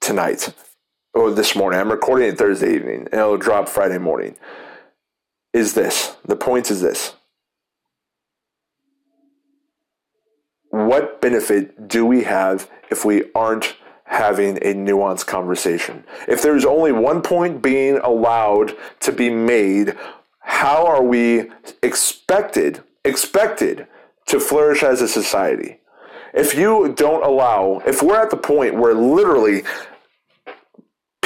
tonight 0.00 0.54
or 1.14 1.30
this 1.30 1.56
morning. 1.56 1.80
I'm 1.80 1.90
recording 1.90 2.28
it 2.28 2.38
Thursday 2.38 2.74
evening 2.74 3.08
and 3.10 3.14
it'll 3.14 3.36
drop 3.36 3.68
Friday 3.68 3.98
morning. 3.98 4.36
Is 5.52 5.74
this 5.74 6.16
the 6.24 6.36
point 6.36 6.70
is 6.70 6.80
this? 6.80 7.14
What 10.70 11.20
benefit 11.20 11.88
do 11.88 12.04
we 12.04 12.24
have 12.24 12.70
if 12.90 13.04
we 13.04 13.24
aren't 13.34 13.76
having 14.08 14.56
a 14.58 14.74
nuanced 14.74 15.26
conversation. 15.26 16.02
If 16.26 16.42
there's 16.42 16.64
only 16.64 16.92
one 16.92 17.20
point 17.20 17.62
being 17.62 17.98
allowed 17.98 18.74
to 19.00 19.12
be 19.12 19.28
made, 19.28 19.96
how 20.40 20.86
are 20.86 21.02
we 21.02 21.50
expected 21.82 22.82
expected 23.04 23.86
to 24.26 24.40
flourish 24.40 24.82
as 24.82 25.00
a 25.02 25.08
society? 25.08 25.78
If 26.34 26.54
you 26.54 26.92
don't 26.96 27.24
allow, 27.24 27.82
if 27.86 28.02
we're 28.02 28.20
at 28.20 28.30
the 28.30 28.36
point 28.36 28.76
where 28.76 28.94
literally 28.94 29.62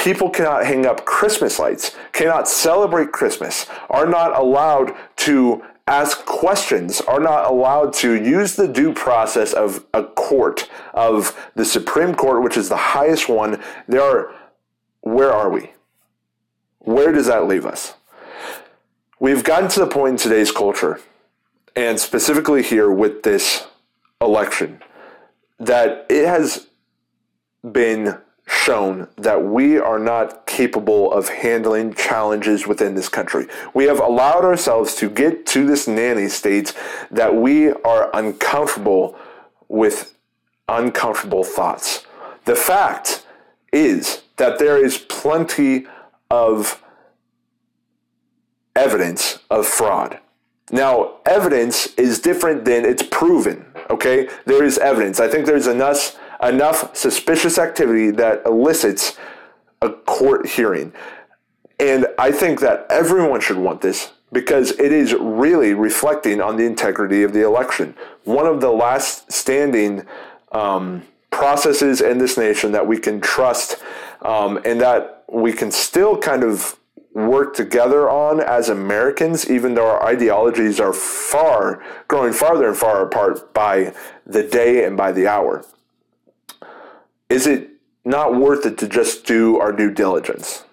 people 0.03 0.29
cannot 0.29 0.67
hang 0.67 0.85
up 0.85 1.05
Christmas 1.05 1.61
lights, 1.61 1.95
cannot 2.13 2.49
celebrate 2.49 3.13
Christmas, 3.13 3.67
are 3.89 4.07
not 4.07 4.37
allowed 4.37 4.95
to 5.17 5.63
ask 5.87 6.25
questions, 6.27 7.01
are 7.03 7.21
not 7.21 7.47
allowed 7.47 7.93
to 7.93 8.15
use 8.15 8.57
the 8.57 8.67
due 8.67 8.93
process 8.93 9.53
of 9.53 9.85
a 9.95 10.03
court, 10.03 10.69
of 10.93 11.51
the 11.55 11.65
Supreme 11.65 12.15
Court, 12.15 12.43
which 12.43 12.57
is 12.57 12.69
the 12.69 12.77
highest 12.77 13.29
one. 13.29 13.63
There 13.87 14.03
are, 14.03 14.35
where 15.03 15.33
are 15.33 15.51
we? 15.51 15.71
Where 16.81 17.13
does 17.13 17.27
that 17.27 17.47
leave 17.47 17.65
us? 17.65 17.95
We've 19.21 19.45
gotten 19.45 19.69
to 19.71 19.81
the 19.81 19.87
point 19.87 20.13
in 20.13 20.17
today's 20.17 20.51
culture, 20.51 21.01
and 21.77 22.01
specifically 22.01 22.65
here 22.65 22.91
with 22.91 23.23
this 23.23 23.69
election, 24.21 24.83
that 25.61 26.07
it 26.11 26.27
has 26.27 26.67
been 27.71 28.19
shown 28.47 29.09
that 29.17 29.45
we 29.45 29.79
are 29.79 29.99
not 29.99 30.47
capable 30.47 31.13
of 31.13 31.29
handling 31.29 31.95
challenges 31.95 32.67
within 32.67 32.95
this 32.95 33.09
country. 33.09 33.47
We 33.73 33.85
have 33.85 34.01
allowed 34.01 34.45
ourselves 34.45 34.95
to 34.97 35.09
get 35.09 35.47
to 35.47 35.67
this 35.67 35.87
nanny 35.87 36.29
state 36.29 36.75
that 37.11 37.35
we 37.35 37.71
are 37.71 38.11
uncomfortable 38.15 39.17
with 39.69 40.15
uncomfortable 40.69 41.45
thoughts. 41.45 42.07
The 42.45 42.57
fact 42.57 43.27
is 43.73 44.23
that 44.37 44.59
there 44.59 44.85
is 44.85 44.99
plenty 44.99 45.87
of 46.31 46.83
evidence 48.75 49.39
of 49.51 49.67
fraud. 49.67 50.19
Now, 50.71 51.17
evidence 51.27 51.87
is 51.95 52.19
different 52.21 52.65
than 52.65 52.85
it's 52.85 53.03
proven, 53.03 53.67
okay? 53.91 54.29
There 54.47 54.65
is 54.65 54.79
evidence. 54.79 55.21
I 55.21 55.29
think 55.29 55.47
there's 55.47 55.67
enough 55.67 56.19
enough 56.43 56.95
suspicious 56.97 57.59
activity 57.59 58.11
that 58.11 58.43
elicits 58.45 59.17
a 59.81 59.91
court 59.91 60.47
hearing. 60.47 60.93
And 61.79 62.07
I 62.19 62.33
think 62.33 62.61
that 62.61 62.87
everyone 62.91 63.41
should 63.41 63.59
want 63.59 63.81
this 63.81 64.13
because 64.33 64.71
it 64.73 64.93
is 64.93 65.15
really 65.15 65.75
reflecting 65.75 66.41
on 66.41 66.57
the 66.57 66.65
integrity 66.65 67.23
of 67.23 67.33
the 67.33 67.45
election. 67.45 67.95
One 68.25 68.47
of 68.47 68.61
the 68.61 68.71
last 68.71 69.31
standing 69.31 70.07
um, 70.53 71.03
processes 71.31 72.01
in 72.01 72.19
this 72.19 72.37
nation 72.39 72.73
that 72.73 72.87
we 72.87 72.99
can 72.99 73.21
trust 73.21 73.83
um, 74.23 74.61
and 74.65 74.81
that 74.81 75.25
we 75.29 75.53
can 75.53 75.71
still 75.71 76.17
kind 76.17 76.45
of 76.45 76.79
work 77.15 77.55
together 77.55 78.09
on 78.09 78.41
as 78.41 78.69
Americans, 78.71 79.51
even 79.51 79.75
though 79.75 79.91
our 79.91 80.07
ideologies 80.07 80.81
are 80.81 80.95
far, 80.95 81.83
growing 82.09 82.33
farther 82.33 82.69
and 82.69 82.77
far 82.77 83.03
apart 83.03 83.53
by 83.53 83.93
the 84.25 84.43
day 84.43 84.85
and 84.85 84.97
by 84.97 85.13
the 85.13 85.27
hour 85.27 85.65
is 87.33 87.47
it 87.47 87.71
not 88.05 88.35
worth 88.35 88.67
it 88.67 88.79
to 88.79 88.89
just 88.89 89.25
do 89.25 89.59
our 89.59 89.73
due 89.73 89.91
diligence? 89.91 90.65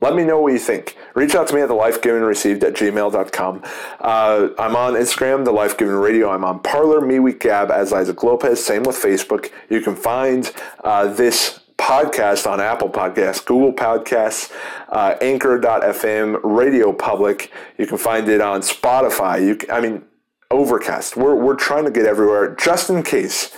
Let 0.00 0.14
me 0.14 0.24
know 0.24 0.40
what 0.40 0.52
you 0.52 0.58
think. 0.60 0.96
Reach 1.14 1.34
out 1.34 1.48
to 1.48 1.54
me 1.54 1.60
at 1.60 1.68
the 1.68 1.74
life 1.74 2.00
given 2.00 2.22
received 2.22 2.62
at 2.62 2.74
gmail.com. 2.74 3.62
Uh, 4.00 4.48
I'm 4.56 4.76
on 4.76 4.94
Instagram, 4.94 5.44
the 5.44 5.50
life 5.50 5.76
given 5.76 5.94
radio. 5.94 6.30
I'm 6.30 6.44
on 6.44 6.60
Parler, 6.60 7.00
MeWe 7.00 7.40
Gab 7.40 7.70
as 7.72 7.92
Isaac 7.92 8.22
Lopez. 8.22 8.64
Same 8.64 8.84
with 8.84 8.96
Facebook. 8.96 9.50
You 9.68 9.80
can 9.80 9.96
find 9.96 10.52
uh, 10.84 11.08
this 11.08 11.60
podcast 11.78 12.48
on 12.48 12.60
Apple 12.60 12.88
Podcasts, 12.88 13.44
Google 13.44 13.72
Podcasts, 13.72 14.52
uh, 14.88 15.16
Anchor.fm, 15.20 16.40
Radio 16.44 16.92
Public. 16.92 17.50
You 17.76 17.86
can 17.86 17.98
find 17.98 18.28
it 18.28 18.40
on 18.40 18.60
Spotify. 18.60 19.44
You, 19.44 19.58
I 19.72 19.80
mean, 19.80 20.04
Overcast. 20.50 21.16
We're, 21.16 21.34
we're 21.34 21.56
trying 21.56 21.84
to 21.84 21.90
get 21.90 22.06
everywhere 22.06 22.54
just 22.54 22.88
in 22.88 23.02
case 23.02 23.54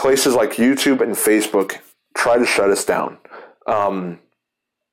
places 0.00 0.34
like 0.34 0.52
YouTube 0.52 1.02
and 1.02 1.12
Facebook 1.12 1.78
try 2.16 2.38
to 2.38 2.46
shut 2.46 2.70
us 2.70 2.86
down. 2.86 3.18
Um, 3.66 4.18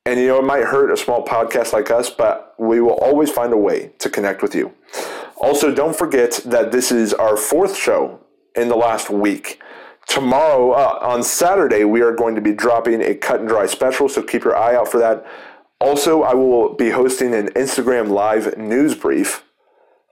and 0.04 0.20
you 0.20 0.28
know, 0.28 0.38
it 0.38 0.44
might 0.44 0.64
hurt 0.64 0.90
a 0.90 0.96
small 0.98 1.24
podcast 1.24 1.72
like 1.72 1.90
us, 1.90 2.10
but 2.10 2.54
we 2.58 2.80
will 2.80 2.96
always 2.96 3.30
find 3.30 3.52
a 3.52 3.56
way 3.56 3.92
to 4.00 4.10
connect 4.10 4.42
with 4.42 4.54
you. 4.54 4.74
Also, 5.36 5.74
don't 5.74 5.96
forget 5.96 6.40
that 6.44 6.72
this 6.72 6.92
is 6.92 7.14
our 7.14 7.36
fourth 7.38 7.74
show 7.76 8.20
in 8.54 8.68
the 8.68 8.76
last 8.76 9.08
week. 9.08 9.60
Tomorrow, 10.06 10.72
uh, 10.72 10.98
on 11.00 11.22
Saturday, 11.22 11.84
we 11.84 12.02
are 12.02 12.12
going 12.12 12.34
to 12.34 12.40
be 12.40 12.52
dropping 12.52 13.00
a 13.02 13.14
cut 13.14 13.40
and 13.40 13.48
dry 13.48 13.66
special, 13.66 14.08
so 14.08 14.22
keep 14.22 14.44
your 14.44 14.56
eye 14.56 14.74
out 14.74 14.88
for 14.88 14.98
that. 14.98 15.26
Also, 15.80 16.22
I 16.22 16.34
will 16.34 16.74
be 16.74 16.90
hosting 16.90 17.34
an 17.34 17.48
Instagram 17.48 18.08
live 18.08 18.58
news 18.58 18.94
brief 18.94 19.44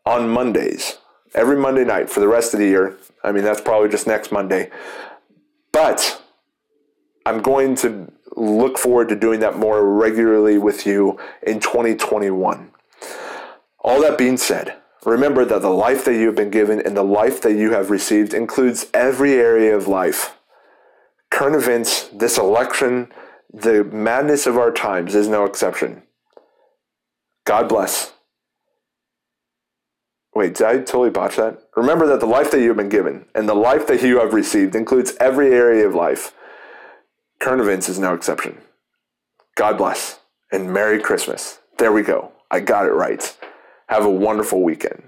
on 0.06 0.28
Mondays 0.28 0.98
every 1.34 1.56
Monday 1.56 1.84
night 1.84 2.08
for 2.08 2.20
the 2.20 2.28
rest 2.28 2.54
of 2.54 2.60
the 2.60 2.66
year. 2.66 2.96
I 3.26 3.32
mean, 3.32 3.42
that's 3.42 3.60
probably 3.60 3.88
just 3.88 4.06
next 4.06 4.30
Monday. 4.30 4.70
But 5.72 6.22
I'm 7.26 7.42
going 7.42 7.74
to 7.76 8.12
look 8.36 8.78
forward 8.78 9.08
to 9.08 9.16
doing 9.16 9.40
that 9.40 9.58
more 9.58 9.84
regularly 9.84 10.58
with 10.58 10.86
you 10.86 11.18
in 11.42 11.58
2021. 11.58 12.70
All 13.80 14.00
that 14.00 14.16
being 14.16 14.36
said, 14.36 14.76
remember 15.04 15.44
that 15.44 15.60
the 15.60 15.70
life 15.70 16.04
that 16.04 16.14
you 16.14 16.26
have 16.26 16.36
been 16.36 16.50
given 16.50 16.80
and 16.80 16.96
the 16.96 17.02
life 17.02 17.42
that 17.42 17.54
you 17.54 17.72
have 17.72 17.90
received 17.90 18.32
includes 18.32 18.86
every 18.94 19.34
area 19.34 19.76
of 19.76 19.88
life. 19.88 20.36
Current 21.30 21.56
events, 21.56 22.08
this 22.12 22.38
election, 22.38 23.12
the 23.52 23.82
madness 23.82 24.46
of 24.46 24.56
our 24.56 24.70
times 24.70 25.16
is 25.16 25.26
no 25.26 25.44
exception. 25.44 26.02
God 27.44 27.68
bless 27.68 28.12
Wait, 30.36 30.54
did 30.54 30.66
I 30.66 30.76
totally 30.76 31.08
botch 31.08 31.36
that? 31.36 31.62
Remember 31.76 32.06
that 32.08 32.20
the 32.20 32.26
life 32.26 32.50
that 32.50 32.60
you 32.60 32.68
have 32.68 32.76
been 32.76 32.90
given 32.90 33.24
and 33.34 33.48
the 33.48 33.54
life 33.54 33.86
that 33.86 34.02
you 34.02 34.20
have 34.20 34.34
received 34.34 34.74
includes 34.74 35.16
every 35.18 35.50
area 35.50 35.88
of 35.88 35.94
life. 35.94 36.34
Current 37.40 37.62
events 37.62 37.88
is 37.88 37.98
no 37.98 38.12
exception. 38.12 38.58
God 39.54 39.78
bless 39.78 40.20
and 40.52 40.70
Merry 40.70 41.00
Christmas. 41.00 41.60
There 41.78 41.90
we 41.90 42.02
go. 42.02 42.32
I 42.50 42.60
got 42.60 42.84
it 42.84 42.92
right. 42.92 43.34
Have 43.88 44.04
a 44.04 44.10
wonderful 44.10 44.62
weekend. 44.62 45.04